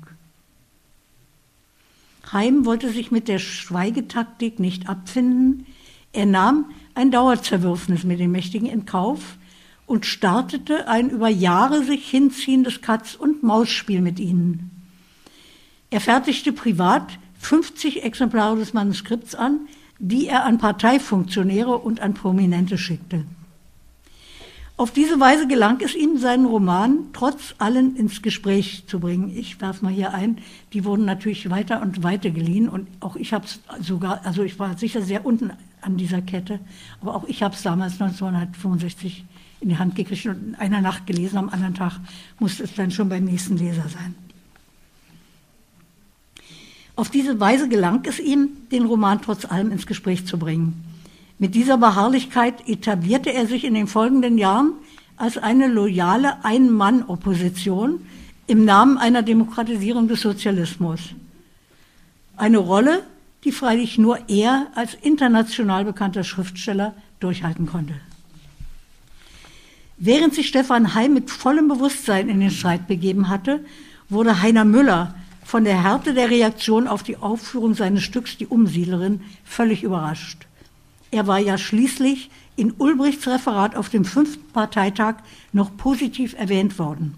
[2.34, 5.66] Heim wollte sich mit der Schweigetaktik nicht abfinden.
[6.12, 9.38] Er nahm ein Dauerzerwürfnis mit den Mächtigen in Kauf,
[9.86, 14.72] und startete ein über Jahre sich hinziehendes Katz- und Maus-Spiel mit ihnen.
[15.90, 19.68] Er fertigte privat 50 Exemplare des Manuskripts an,
[20.00, 23.26] die er an Parteifunktionäre und an Prominente schickte.
[24.76, 29.32] Auf diese Weise gelang es ihm, seinen Roman trotz allen ins Gespräch zu bringen.
[29.36, 30.40] Ich werfe mal hier ein,
[30.74, 34.58] die wurden natürlich weiter und weiter geliehen und auch ich habe es sogar, also ich
[34.58, 36.60] war sicher sehr unten an dieser Kette,
[37.02, 39.26] aber auch ich habe es damals 1965
[39.64, 42.00] in die Hand gekriegt und in einer Nacht gelesen, am anderen Tag
[42.40, 44.14] musste es dann schon beim nächsten Leser sein.
[46.96, 50.84] Auf diese Weise gelang es ihm, den Roman trotz allem ins Gespräch zu bringen.
[51.40, 54.74] Mit dieser Beharrlichkeit etablierte er sich in den folgenden Jahren
[55.18, 58.06] als eine loyale Ein-Mann-Opposition
[58.46, 61.00] im Namen einer Demokratisierung des Sozialismus.
[62.38, 63.04] Eine Rolle,
[63.44, 67.96] die freilich nur er als international bekannter Schriftsteller durchhalten konnte.
[70.06, 73.64] Während sich Stefan Heim mit vollem Bewusstsein in den Streit begeben hatte,
[74.10, 79.22] wurde Heiner Müller von der Härte der Reaktion auf die Aufführung seines Stücks Die Umsiedlerin
[79.46, 80.46] völlig überrascht.
[81.12, 85.20] Er war ja schließlich in Ulbrichts Referat auf dem fünften Parteitag
[85.54, 87.16] noch positiv erwähnt worden.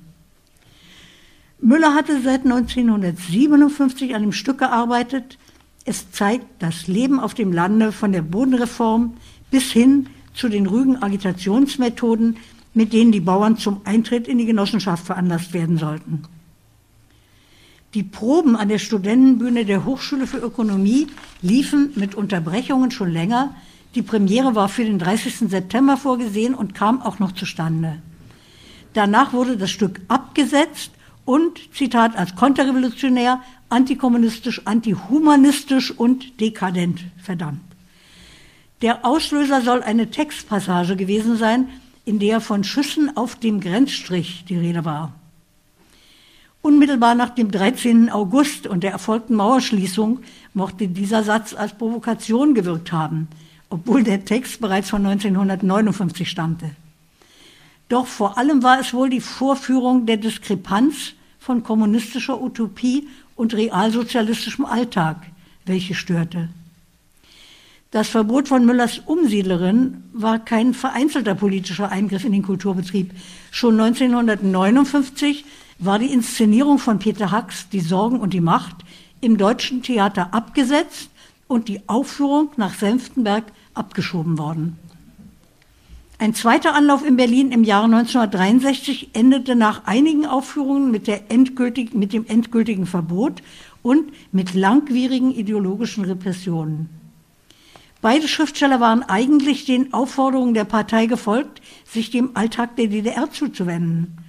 [1.60, 5.40] Müller hatte seit 1957 an dem Stück gearbeitet.
[5.86, 9.18] Es zeigt das Leben auf dem Lande von der Bodenreform
[9.50, 10.06] bis hin
[10.36, 12.38] zu den rügen Agitationsmethoden,
[12.76, 16.24] mit denen die Bauern zum Eintritt in die Genossenschaft veranlasst werden sollten.
[17.96, 21.08] Die Proben an der Studentenbühne der Hochschule für Ökonomie
[21.42, 23.56] liefen mit Unterbrechungen schon länger.
[23.96, 25.50] Die Premiere war für den 30.
[25.50, 28.02] September vorgesehen und kam auch noch zustande.
[28.94, 30.92] Danach wurde das Stück abgesetzt
[31.24, 37.62] und, Zitat, als konterrevolutionär, antikommunistisch, antihumanistisch und dekadent verdammt.
[38.82, 41.70] Der Auslöser soll eine Textpassage gewesen sein,
[42.06, 45.14] in der von Schüssen auf dem Grenzstrich die Rede war.
[46.62, 48.10] Unmittelbar nach dem 13.
[48.10, 50.20] August und der erfolgten Mauerschließung
[50.53, 53.28] mochte dieser Satz als Provokation gewirkt haben,
[53.70, 56.72] obwohl der Text bereits von 1959 stammte.
[57.89, 64.66] Doch vor allem war es wohl die Vorführung der Diskrepanz von kommunistischer Utopie und realsozialistischem
[64.66, 65.18] Alltag,
[65.66, 66.49] welche störte.
[67.92, 73.12] Das Verbot von Müllers Umsiedlerin war kein vereinzelter politischer Eingriff in den Kulturbetrieb.
[73.52, 75.46] Schon 1959
[75.80, 78.76] war die Inszenierung von Peter Hacks Die Sorgen und die Macht
[79.22, 81.10] im Deutschen Theater abgesetzt
[81.48, 84.78] und die Aufführung nach Senftenberg abgeschoben worden.
[86.18, 91.08] Ein zweiter Anlauf in Berlin im Jahre 1963 endete nach einigen Aufführungen mit,
[91.94, 93.44] mit dem endgültigen Verbot
[93.82, 96.90] und mit langwierigen ideologischen Repressionen.
[98.06, 104.20] Beide Schriftsteller waren eigentlich den Aufforderungen der Partei gefolgt, sich dem Alltag der DDR zuzuwenden.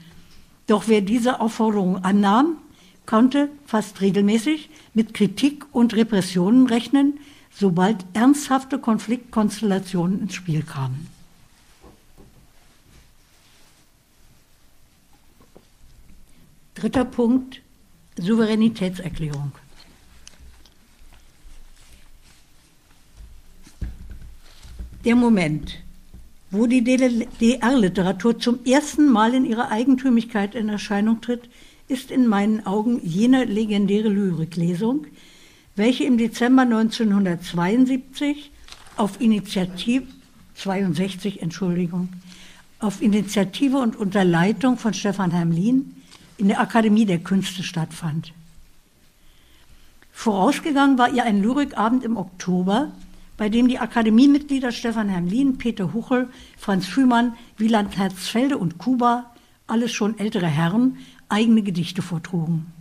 [0.66, 2.56] Doch wer diese Aufforderungen annahm,
[3.04, 7.20] konnte fast regelmäßig mit Kritik und Repressionen rechnen,
[7.52, 11.08] sobald ernsthafte Konfliktkonstellationen ins Spiel kamen.
[16.76, 17.60] Dritter Punkt,
[18.16, 19.52] Souveränitätserklärung.
[25.06, 25.78] Der Moment,
[26.50, 31.48] wo die DDR-Literatur zum ersten Mal in ihrer Eigentümlichkeit in Erscheinung tritt,
[31.86, 35.06] ist in meinen Augen jene legendäre Lyriklesung,
[35.76, 38.50] welche im Dezember 1972
[38.96, 40.08] auf Initiative
[40.56, 42.08] 62, Entschuldigung,
[42.80, 45.94] auf Initiative und unter Leitung von Stefan Hermlin
[46.36, 48.32] in der Akademie der Künste stattfand.
[50.10, 52.90] Vorausgegangen war ihr ein Lyrikabend im Oktober,
[53.36, 59.30] bei dem die Akademiemitglieder Stefan Hermlin, Peter Huchel, Franz Schümann, Wieland Herzfelde und Kuba,
[59.66, 62.72] alles schon ältere Herren, eigene Gedichte vortrugen.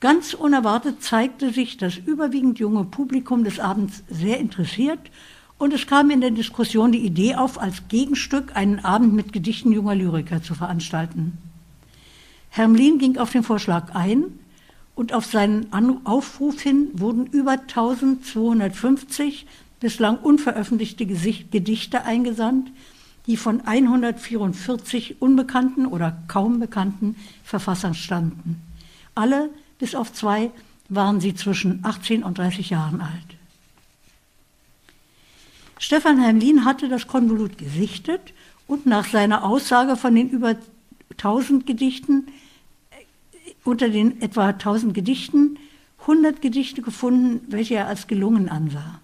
[0.00, 4.98] Ganz unerwartet zeigte sich das überwiegend junge Publikum des Abends sehr interessiert
[5.58, 9.72] und es kam in der Diskussion die Idee auf, als Gegenstück einen Abend mit Gedichten
[9.72, 11.38] junger Lyriker zu veranstalten.
[12.50, 14.24] Hermlin ging auf den Vorschlag ein
[14.96, 15.72] und auf seinen
[16.04, 19.46] Aufruf hin wurden über 1250
[19.78, 22.72] bislang unveröffentlichte Gedichte eingesandt,
[23.26, 28.62] die von 144 unbekannten oder kaum bekannten Verfassern standen.
[29.14, 30.50] Alle, bis auf zwei,
[30.88, 33.12] waren sie zwischen 18 und 30 Jahren alt.
[35.78, 38.32] Stefan Hermlin hatte das Konvolut gesichtet
[38.66, 40.56] und nach seiner Aussage von den über
[41.10, 42.28] 1000 Gedichten
[43.66, 45.58] unter den etwa 1000 Gedichten
[46.02, 49.00] 100 Gedichte gefunden, welche er als gelungen ansah.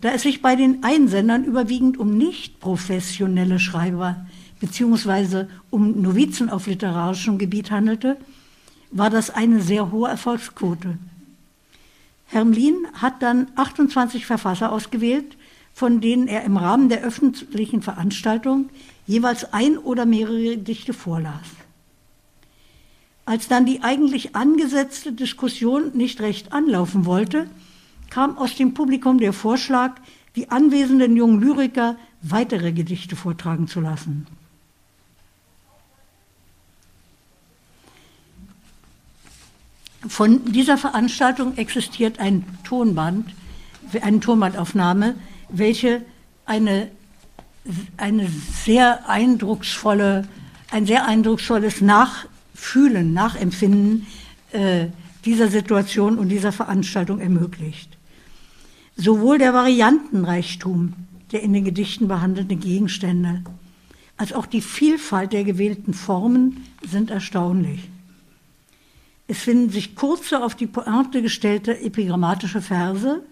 [0.00, 4.26] Da es sich bei den Einsendern überwiegend um nicht professionelle Schreiber
[4.60, 5.46] bzw.
[5.70, 8.16] um Novizen auf literarischem Gebiet handelte,
[8.90, 10.98] war das eine sehr hohe Erfolgsquote.
[12.26, 15.36] Hermlin hat dann 28 Verfasser ausgewählt,
[15.74, 18.68] von denen er im Rahmen der öffentlichen Veranstaltung
[19.06, 21.61] jeweils ein oder mehrere Gedichte vorlas.
[23.24, 27.48] Als dann die eigentlich angesetzte Diskussion nicht recht anlaufen wollte,
[28.10, 29.92] kam aus dem Publikum der Vorschlag,
[30.34, 34.26] die anwesenden jungen Lyriker weitere Gedichte vortragen zu lassen.
[40.08, 43.32] Von dieser Veranstaltung existiert ein Tonband,
[44.00, 45.14] eine Tonbandaufnahme,
[45.48, 46.02] welche
[46.44, 46.90] eine,
[47.96, 48.28] eine
[48.64, 50.26] sehr eindrucksvolle,
[50.72, 52.26] ein sehr eindrucksvolles Nach
[52.62, 54.06] Fühlen, Nachempfinden
[54.52, 54.86] äh,
[55.24, 57.98] dieser Situation und dieser Veranstaltung ermöglicht.
[58.96, 60.94] Sowohl der Variantenreichtum
[61.32, 63.42] der in den Gedichten behandelten Gegenstände
[64.16, 67.80] als auch die Vielfalt der gewählten Formen sind erstaunlich.
[69.26, 73.22] Es finden sich kurze, auf die Pointe gestellte epigrammatische Verse,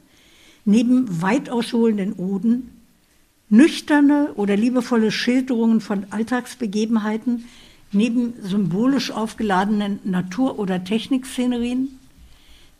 [0.64, 2.70] neben weit ausholenden Oden,
[3.50, 7.44] nüchterne oder liebevolle Schilderungen von Alltagsbegebenheiten
[7.92, 11.88] neben symbolisch aufgeladenen Natur- oder Technikszenerien,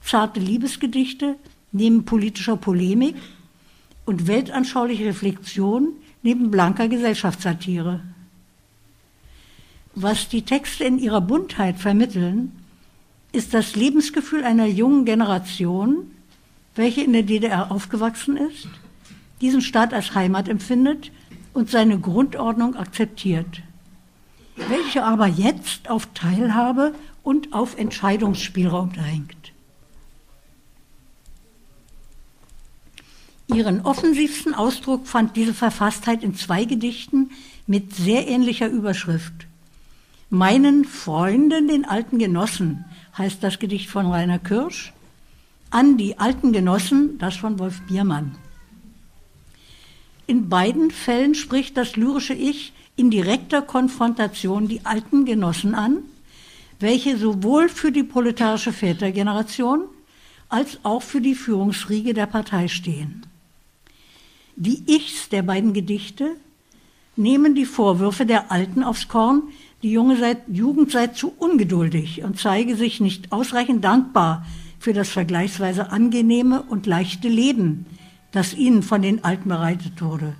[0.02, 1.36] zarte Liebesgedichte
[1.72, 3.16] neben politischer Polemik
[4.06, 5.92] und weltanschauliche Reflexion
[6.22, 8.00] neben blanker Gesellschaftssatire.
[9.94, 12.52] Was die Texte in ihrer Buntheit vermitteln,
[13.32, 16.10] ist das Lebensgefühl einer jungen Generation,
[16.74, 18.68] welche in der DDR aufgewachsen ist,
[19.40, 21.10] diesen Staat als Heimat empfindet
[21.52, 23.62] und seine Grundordnung akzeptiert,
[24.68, 29.52] welche aber jetzt auf Teilhabe und auf Entscheidungsspielraum drängt.
[33.48, 37.30] Ihren offensivsten Ausdruck fand diese Verfasstheit in zwei Gedichten
[37.66, 39.46] mit sehr ähnlicher Überschrift.
[40.28, 42.84] Meinen Freunden, den alten Genossen,
[43.18, 44.92] heißt das Gedicht von Rainer Kirsch,
[45.70, 48.36] an die alten Genossen, das von Wolf Biermann.
[50.26, 56.00] In beiden Fällen spricht das lyrische Ich in direkter Konfrontation die alten Genossen an,
[56.80, 59.84] welche sowohl für die proletarische Vätergeneration
[60.50, 63.24] als auch für die Führungsriege der Partei stehen.
[64.54, 66.36] Die Ichs der beiden Gedichte
[67.16, 69.44] nehmen die Vorwürfe der Alten aufs Korn,
[69.82, 74.44] die junge seit, Jugend sei zu ungeduldig und zeige sich nicht ausreichend dankbar
[74.78, 77.86] für das vergleichsweise angenehme und leichte Leben,
[78.30, 80.34] das ihnen von den Alten bereitet wurde.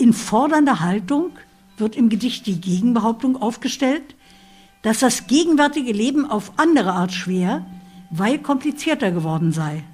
[0.00, 1.32] In fordernder Haltung
[1.76, 4.14] wird im Gedicht die Gegenbehauptung aufgestellt,
[4.80, 7.66] dass das gegenwärtige Leben auf andere Art schwer,
[8.10, 9.84] weil komplizierter geworden sei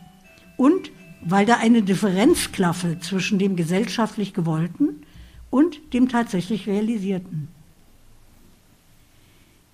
[0.57, 0.93] und
[1.23, 5.03] weil da eine Differenz klaffe zwischen dem gesellschaftlich Gewollten
[5.51, 7.49] und dem tatsächlich Realisierten.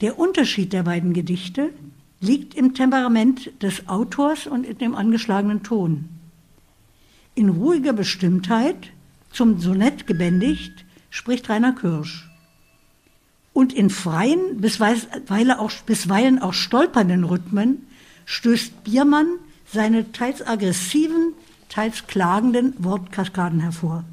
[0.01, 1.75] Der Unterschied der beiden Gedichte
[2.23, 6.09] liegt im Temperament des Autors und in dem angeschlagenen Ton.
[7.35, 8.93] In ruhiger Bestimmtheit,
[9.33, 12.29] zum Sonett gebändigt, spricht Rainer Kirsch.
[13.53, 17.87] Und in freien, bisweilen auch, bisweilen auch stolpernden Rhythmen
[18.25, 19.27] stößt Biermann
[19.71, 21.35] seine teils aggressiven,
[21.69, 24.05] teils klagenden Wortkaskaden hervor.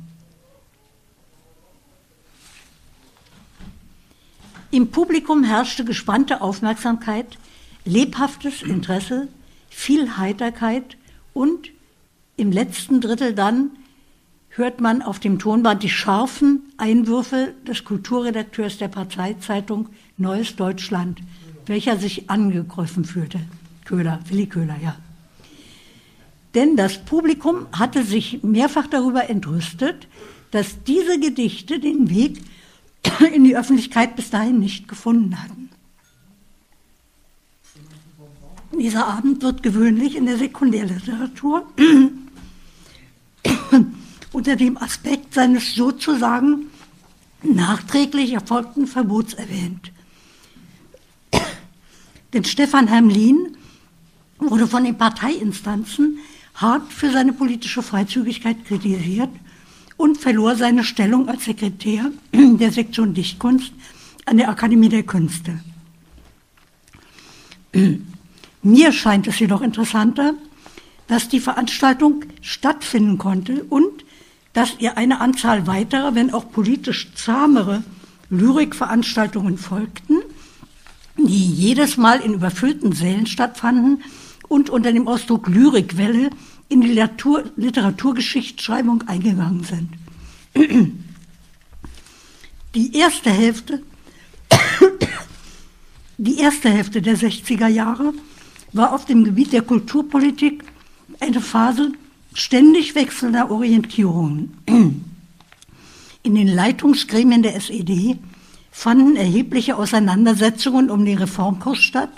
[4.71, 7.37] Im Publikum herrschte gespannte Aufmerksamkeit,
[7.85, 9.27] lebhaftes Interesse,
[9.69, 10.97] viel Heiterkeit
[11.33, 11.69] und
[12.37, 13.71] im letzten Drittel dann
[14.49, 21.21] hört man auf dem Tonband die scharfen Einwürfe des Kulturredakteurs der Parteizeitung Neues Deutschland,
[21.65, 23.39] welcher sich angegriffen fühlte.
[23.85, 24.95] Köhler, Willi Köhler, ja.
[26.55, 30.07] Denn das Publikum hatte sich mehrfach darüber entrüstet,
[30.51, 32.41] dass diese Gedichte den Weg
[33.33, 35.69] in die Öffentlichkeit bis dahin nicht gefunden hatten.
[38.77, 41.65] Dieser Abend wird gewöhnlich in der Sekundärliteratur
[44.31, 46.67] unter dem Aspekt seines sozusagen
[47.41, 49.91] nachträglich erfolgten Verbots erwähnt.
[52.33, 53.57] Denn Stefan Hermlin
[54.37, 56.19] wurde von den Parteiinstanzen
[56.55, 59.29] hart für seine politische Freizügigkeit kritisiert
[59.97, 63.73] und verlor seine Stellung als Sekretär der Sektion Dichtkunst
[64.25, 65.59] an der Akademie der Künste.
[68.61, 70.33] Mir scheint es jedoch interessanter,
[71.07, 74.05] dass die Veranstaltung stattfinden konnte und
[74.53, 77.83] dass ihr eine Anzahl weiterer, wenn auch politisch zahmere
[78.29, 80.17] Lyrikveranstaltungen folgten,
[81.17, 84.03] die jedes Mal in überfüllten Sälen stattfanden
[84.47, 86.29] und unter dem Ausdruck Lyrikwelle
[86.69, 89.89] in die Literatur, Literaturgeschichtsschreibung eingegangen sind.
[92.75, 93.81] Die erste Hälfte,
[96.17, 98.13] die erste Hälfte der 60er Jahre
[98.73, 100.63] war auf dem Gebiet der Kulturpolitik
[101.19, 101.91] eine Phase
[102.39, 104.57] ständig wechselnder Orientierungen.
[106.23, 108.17] In den Leitungsgremien der SED
[108.71, 112.11] fanden erhebliche Auseinandersetzungen um den Reformkurs statt,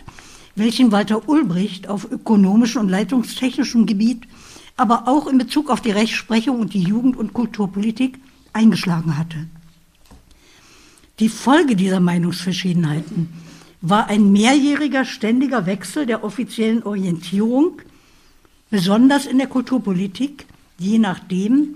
[0.55, 4.23] welchen Walter Ulbricht auf ökonomischem und leitungstechnischem Gebiet,
[4.77, 8.19] aber auch in Bezug auf die Rechtsprechung und die Jugend- und Kulturpolitik
[8.53, 9.47] eingeschlagen hatte.
[11.19, 13.29] Die Folge dieser Meinungsverschiedenheiten
[13.81, 17.81] war ein mehrjähriger ständiger Wechsel der offiziellen Orientierung,
[18.71, 20.47] besonders in der Kulturpolitik,
[20.79, 21.75] je nachdem,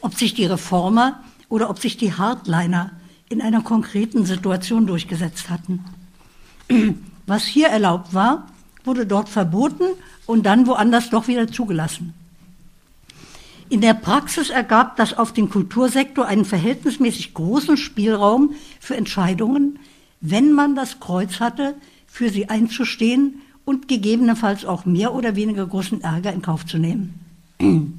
[0.00, 2.92] ob sich die Reformer oder ob sich die Hardliner
[3.28, 5.84] in einer konkreten Situation durchgesetzt hatten.
[7.26, 8.48] Was hier erlaubt war,
[8.84, 9.84] wurde dort verboten
[10.26, 12.14] und dann woanders doch wieder zugelassen.
[13.68, 19.78] In der Praxis ergab das auf den Kultursektor einen verhältnismäßig großen Spielraum für Entscheidungen,
[20.20, 21.74] wenn man das Kreuz hatte,
[22.06, 27.14] für sie einzustehen und gegebenenfalls auch mehr oder weniger großen Ärger in Kauf zu nehmen.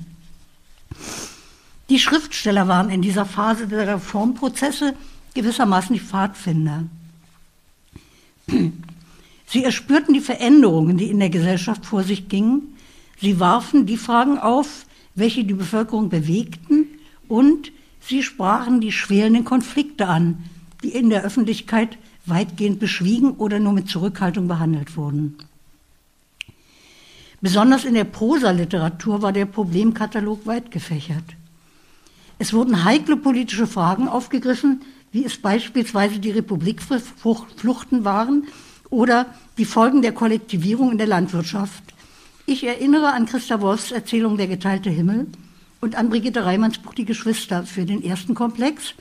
[1.89, 4.95] Die Schriftsteller waren in dieser Phase der Reformprozesse
[5.34, 6.86] gewissermaßen die Pfadfinder.
[9.47, 12.76] Sie erspürten die Veränderungen, die in der Gesellschaft vor sich gingen.
[13.20, 14.86] Sie warfen die Fragen auf,
[15.16, 16.88] welche die Bevölkerung bewegten,
[17.28, 20.43] und sie sprachen die schwelenden Konflikte an,
[20.84, 25.38] die in der Öffentlichkeit weitgehend beschwiegen oder nur mit Zurückhaltung behandelt wurden.
[27.43, 31.25] Besonders in der Prosaliteratur war der Problemkatalog weit gefächert.
[32.39, 34.81] Es wurden heikle politische Fragen aufgegriffen,
[35.11, 38.47] wie es beispielsweise die Republikfluchten waren
[38.89, 39.25] oder
[39.57, 41.83] die Folgen der Kollektivierung in der Landwirtschaft.
[42.45, 45.27] Ich erinnere an Christa Wolfs Erzählung Der geteilte Himmel
[45.81, 48.93] und an Brigitte Reimanns Buch Die Geschwister für den ersten Komplex,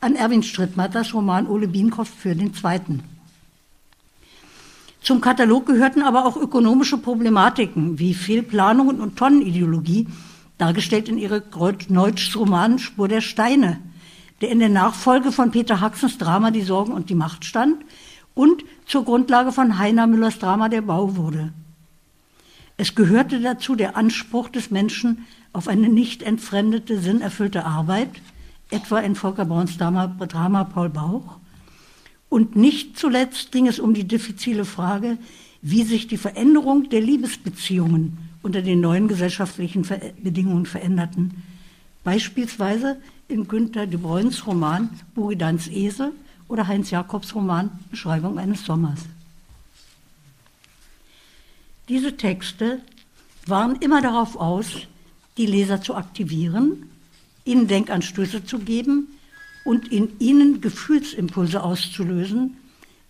[0.00, 3.02] an Erwin Strittmatters Roman Ole Bienkopf für den zweiten.
[5.00, 10.08] Zum Katalog gehörten aber auch ökonomische Problematiken wie Fehlplanungen und Tonnenideologie,
[10.58, 11.42] dargestellt in ihre
[11.88, 13.78] Neutschs Roman Spur der Steine,
[14.42, 17.76] der in der Nachfolge von Peter Haxens Drama Die Sorgen und die Macht stand
[18.34, 21.52] und zur Grundlage von Heiner Müllers Drama Der Bau wurde.
[22.76, 28.10] Es gehörte dazu der Anspruch des Menschen auf eine nicht entfremdete, sinnerfüllte Arbeit,
[28.70, 31.39] etwa in Volker Brauns Drama Paul Bauch,
[32.30, 35.18] und nicht zuletzt ging es um die diffizile Frage,
[35.60, 39.86] wie sich die Veränderung der Liebesbeziehungen unter den neuen gesellschaftlichen
[40.22, 41.42] Bedingungen veränderten.
[42.04, 42.96] Beispielsweise
[43.28, 46.12] in Günter de Bruins Roman Buridans Esel
[46.48, 49.00] oder Heinz Jakobs Roman Beschreibung eines Sommers.
[51.88, 52.80] Diese Texte
[53.46, 54.86] waren immer darauf aus,
[55.36, 56.90] die Leser zu aktivieren,
[57.44, 59.08] ihnen Denkanstöße zu geben,
[59.64, 62.56] und in ihnen Gefühlsimpulse auszulösen,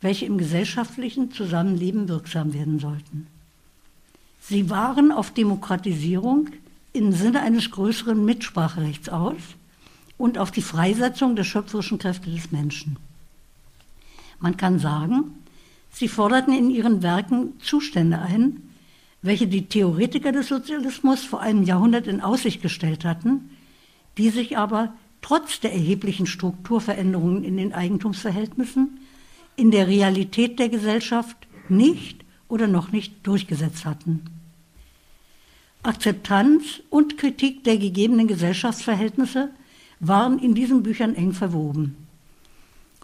[0.00, 3.26] welche im gesellschaftlichen Zusammenleben wirksam werden sollten.
[4.40, 6.48] Sie waren auf Demokratisierung
[6.92, 9.36] im Sinne eines größeren Mitspracherechts aus
[10.16, 12.96] und auf die Freisetzung der schöpferischen Kräfte des Menschen.
[14.40, 15.34] Man kann sagen,
[15.92, 18.62] sie forderten in ihren Werken Zustände ein,
[19.22, 23.50] welche die Theoretiker des Sozialismus vor einem Jahrhundert in Aussicht gestellt hatten,
[24.16, 29.00] die sich aber trotz der erheblichen Strukturveränderungen in den Eigentumsverhältnissen
[29.56, 31.36] in der Realität der Gesellschaft
[31.68, 34.22] nicht oder noch nicht durchgesetzt hatten.
[35.82, 39.50] Akzeptanz und Kritik der gegebenen Gesellschaftsverhältnisse
[39.98, 41.96] waren in diesen Büchern eng verwoben.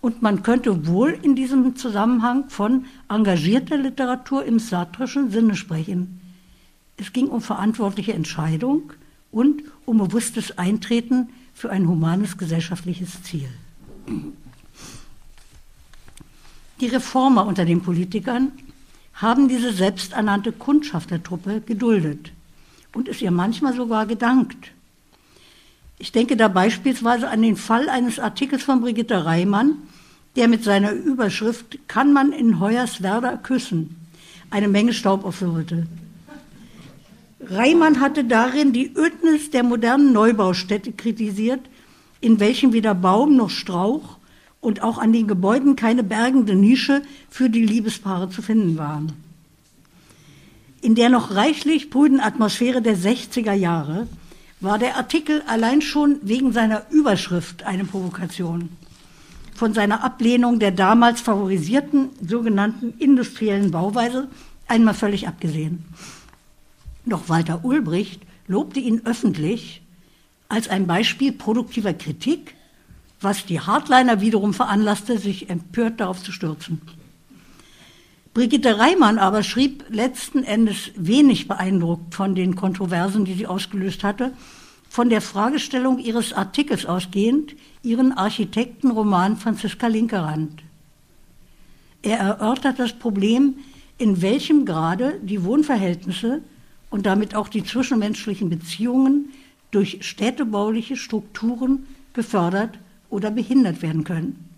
[0.00, 6.20] Und man könnte wohl in diesem Zusammenhang von engagierter Literatur im satrischen Sinne sprechen.
[6.96, 8.92] Es ging um verantwortliche Entscheidung
[9.30, 13.48] und um bewusstes Eintreten für ein humanes gesellschaftliches Ziel.
[16.80, 18.52] Die Reformer unter den Politikern
[19.14, 22.30] haben diese selbsternannte Kundschaftertruppe geduldet
[22.94, 24.72] und es ihr manchmal sogar gedankt.
[25.98, 29.76] Ich denke da beispielsweise an den Fall eines Artikels von Brigitte Reimann,
[30.36, 33.96] der mit seiner Überschrift Kann man in Hoyerswerda küssen?
[34.50, 35.86] eine Menge Staub aufwirbelt.
[37.40, 41.60] Reimann hatte darin die Ödnis der modernen Neubaustädte kritisiert,
[42.20, 44.16] in welchem weder Baum noch Strauch
[44.60, 49.12] und auch an den Gebäuden keine bergende Nische für die Liebespaare zu finden waren.
[50.80, 54.06] In der noch reichlich prüden Atmosphäre der 60er Jahre
[54.60, 58.70] war der Artikel allein schon wegen seiner Überschrift eine Provokation.
[59.54, 64.28] Von seiner Ablehnung der damals favorisierten sogenannten industriellen Bauweise
[64.68, 65.84] einmal völlig abgesehen.
[67.06, 69.80] Doch Walter Ulbricht lobte ihn öffentlich
[70.48, 72.54] als ein Beispiel produktiver Kritik,
[73.20, 76.80] was die Hardliner wiederum veranlasste, sich empört darauf zu stürzen.
[78.34, 84.32] Brigitte Reimann aber schrieb letzten Endes wenig beeindruckt von den Kontroversen, die sie ausgelöst hatte,
[84.90, 90.62] von der Fragestellung ihres Artikels ausgehend, ihren Architektenroman Franziska Linkerand.
[92.02, 93.54] Er erörtert das Problem,
[93.96, 96.42] in welchem Grade die Wohnverhältnisse
[96.96, 99.26] und damit auch die zwischenmenschlichen Beziehungen
[99.70, 102.78] durch städtebauliche Strukturen gefördert
[103.10, 104.48] oder behindert werden können.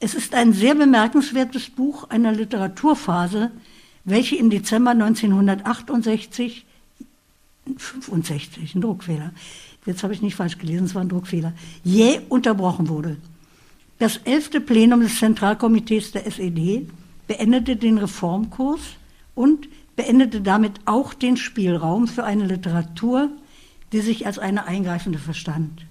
[0.00, 3.52] Es ist ein sehr bemerkenswertes Buch einer Literaturphase,
[4.04, 6.66] welche im Dezember 1968,
[7.76, 9.30] 65, ein Druckfehler,
[9.86, 11.52] jetzt habe ich nicht falsch gelesen, es war ein Druckfehler,
[11.84, 13.16] jäh unterbrochen wurde.
[14.00, 16.88] Das elfte Plenum des Zentralkomitees der SED
[17.28, 18.80] beendete den Reformkurs
[19.36, 19.68] und
[20.00, 23.28] beendete damit auch den Spielraum für eine Literatur,
[23.92, 25.84] die sich als eine eingreifende verstand.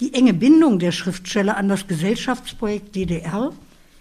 [0.00, 3.52] Die enge Bindung der Schriftsteller an das Gesellschaftsprojekt DDR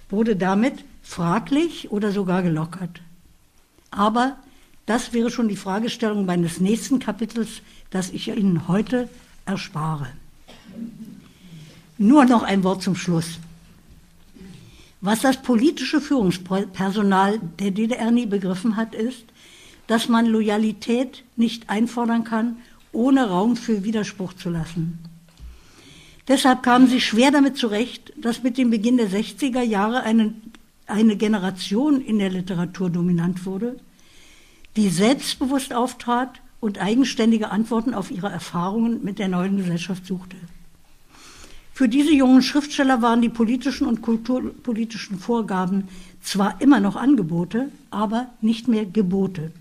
[0.10, 3.02] wurde damit fraglich oder sogar gelockert.
[3.92, 4.36] Aber
[4.88, 7.62] das wäre schon die Fragestellung meines nächsten Kapitels,
[7.92, 9.08] das ich Ihnen heute
[9.46, 10.08] erspare.
[12.00, 13.38] Nur noch ein Wort zum Schluss.
[15.04, 19.26] Was das politische Führungspersonal der DDR nie begriffen hat, ist,
[19.86, 22.56] dass man Loyalität nicht einfordern kann,
[22.94, 25.00] ohne Raum für Widerspruch zu lassen.
[26.30, 30.36] Deshalb kamen sie schwer damit zurecht, dass mit dem Beginn der 60er Jahre eine,
[30.88, 33.76] eine Generation in der Literatur dominant wurde,
[34.78, 40.38] die selbstbewusst auftrat und eigenständige Antworten auf ihre Erfahrungen mit der neuen Gesellschaft suchte.
[41.74, 45.88] Für diese jungen Schriftsteller waren die politischen und kulturpolitischen Vorgaben
[46.22, 49.52] zwar immer noch Angebote, aber nicht mehr Gebote.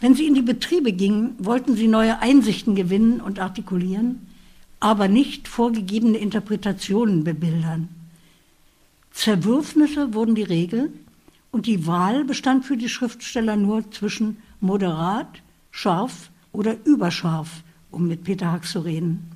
[0.00, 4.26] Wenn sie in die Betriebe gingen, wollten sie neue Einsichten gewinnen und artikulieren,
[4.80, 7.88] aber nicht vorgegebene Interpretationen bebildern.
[9.12, 10.92] Zerwürfnisse wurden die Regel
[11.52, 15.40] und die Wahl bestand für die Schriftsteller nur zwischen moderat,
[15.70, 19.31] scharf oder überscharf, um mit Peter Hack zu reden.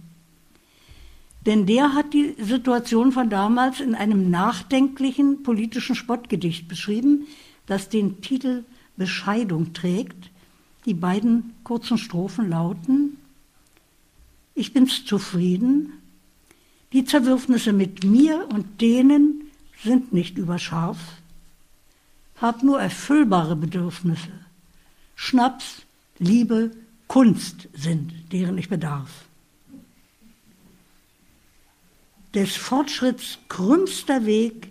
[1.46, 7.26] Denn der hat die Situation von damals in einem nachdenklichen politischen Spottgedicht beschrieben,
[7.66, 8.64] das den Titel
[8.96, 10.30] Bescheidung trägt.
[10.86, 13.18] Die beiden kurzen Strophen lauten,
[14.54, 15.92] ich bin's zufrieden,
[16.92, 19.42] die Zerwürfnisse mit mir und denen
[19.84, 20.98] sind nicht überscharf,
[22.40, 24.32] hab nur erfüllbare Bedürfnisse.
[25.14, 25.82] Schnaps,
[26.18, 26.70] Liebe,
[27.06, 29.25] Kunst sind, deren ich bedarf.
[32.36, 34.70] Des Fortschritts krümmster Weg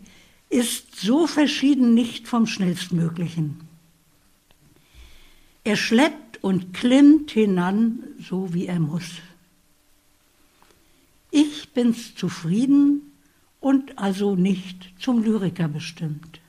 [0.52, 3.60] ist so verschieden nicht vom schnellstmöglichen.
[5.64, 9.14] Er schleppt und klimmt hinan, so wie er muss.
[11.32, 13.02] Ich bin's zufrieden
[13.60, 16.40] und also nicht zum Lyriker bestimmt.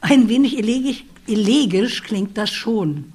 [0.00, 3.12] Ein wenig elegisch, elegisch klingt das schon.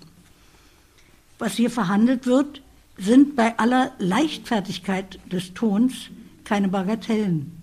[1.38, 2.62] Was hier verhandelt wird,
[3.00, 6.10] sind bei aller Leichtfertigkeit des Tons
[6.44, 7.62] keine Bagatellen.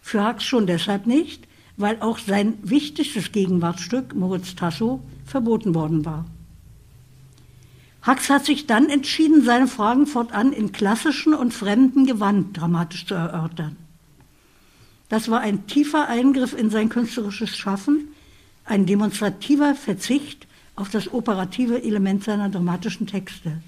[0.00, 6.26] Für Hax schon deshalb nicht, weil auch sein wichtigstes Gegenwartsstück, Moritz Tasso, verboten worden war.
[8.04, 13.14] Hux hat sich dann entschieden, seine Fragen fortan in klassischen und fremden Gewand dramatisch zu
[13.14, 13.76] erörtern.
[15.08, 18.08] Das war ein tiefer Eingriff in sein künstlerisches Schaffen,
[18.64, 23.62] ein demonstrativer Verzicht auf das operative Element seiner dramatischen Texte.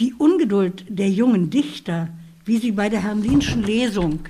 [0.00, 2.08] Die Ungeduld der jungen Dichter,
[2.44, 4.20] wie sie bei der Hermlinschen Lesung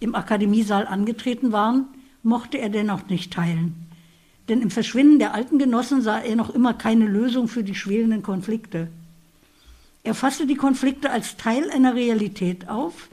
[0.00, 1.86] im Akademiesaal angetreten waren,
[2.22, 3.88] mochte er dennoch nicht teilen
[4.48, 8.22] denn im Verschwinden der alten Genossen sah er noch immer keine Lösung für die schwelenden
[8.22, 8.88] Konflikte.
[10.04, 13.08] Er fasste die Konflikte als Teil einer Realität auf,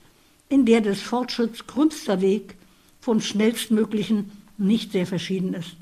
[0.48, 2.56] in der des Fortschritts krümmster Weg
[3.02, 5.76] vom schnellstmöglichen nicht sehr verschieden ist.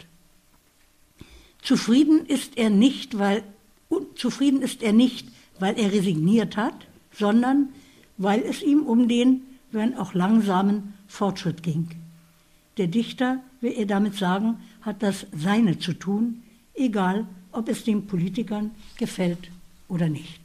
[1.62, 3.44] Zufrieden ist er nicht, weil
[4.16, 5.28] zufrieden ist er nicht,
[5.64, 6.76] weil er resigniert hat,
[7.14, 7.70] sondern
[8.18, 11.88] weil es ihm um den, wenn auch langsamen Fortschritt ging.
[12.76, 16.44] Der Dichter, will er damit sagen, hat das Seine zu tun,
[16.74, 19.52] egal ob es den Politikern gefällt
[19.88, 20.42] oder nicht.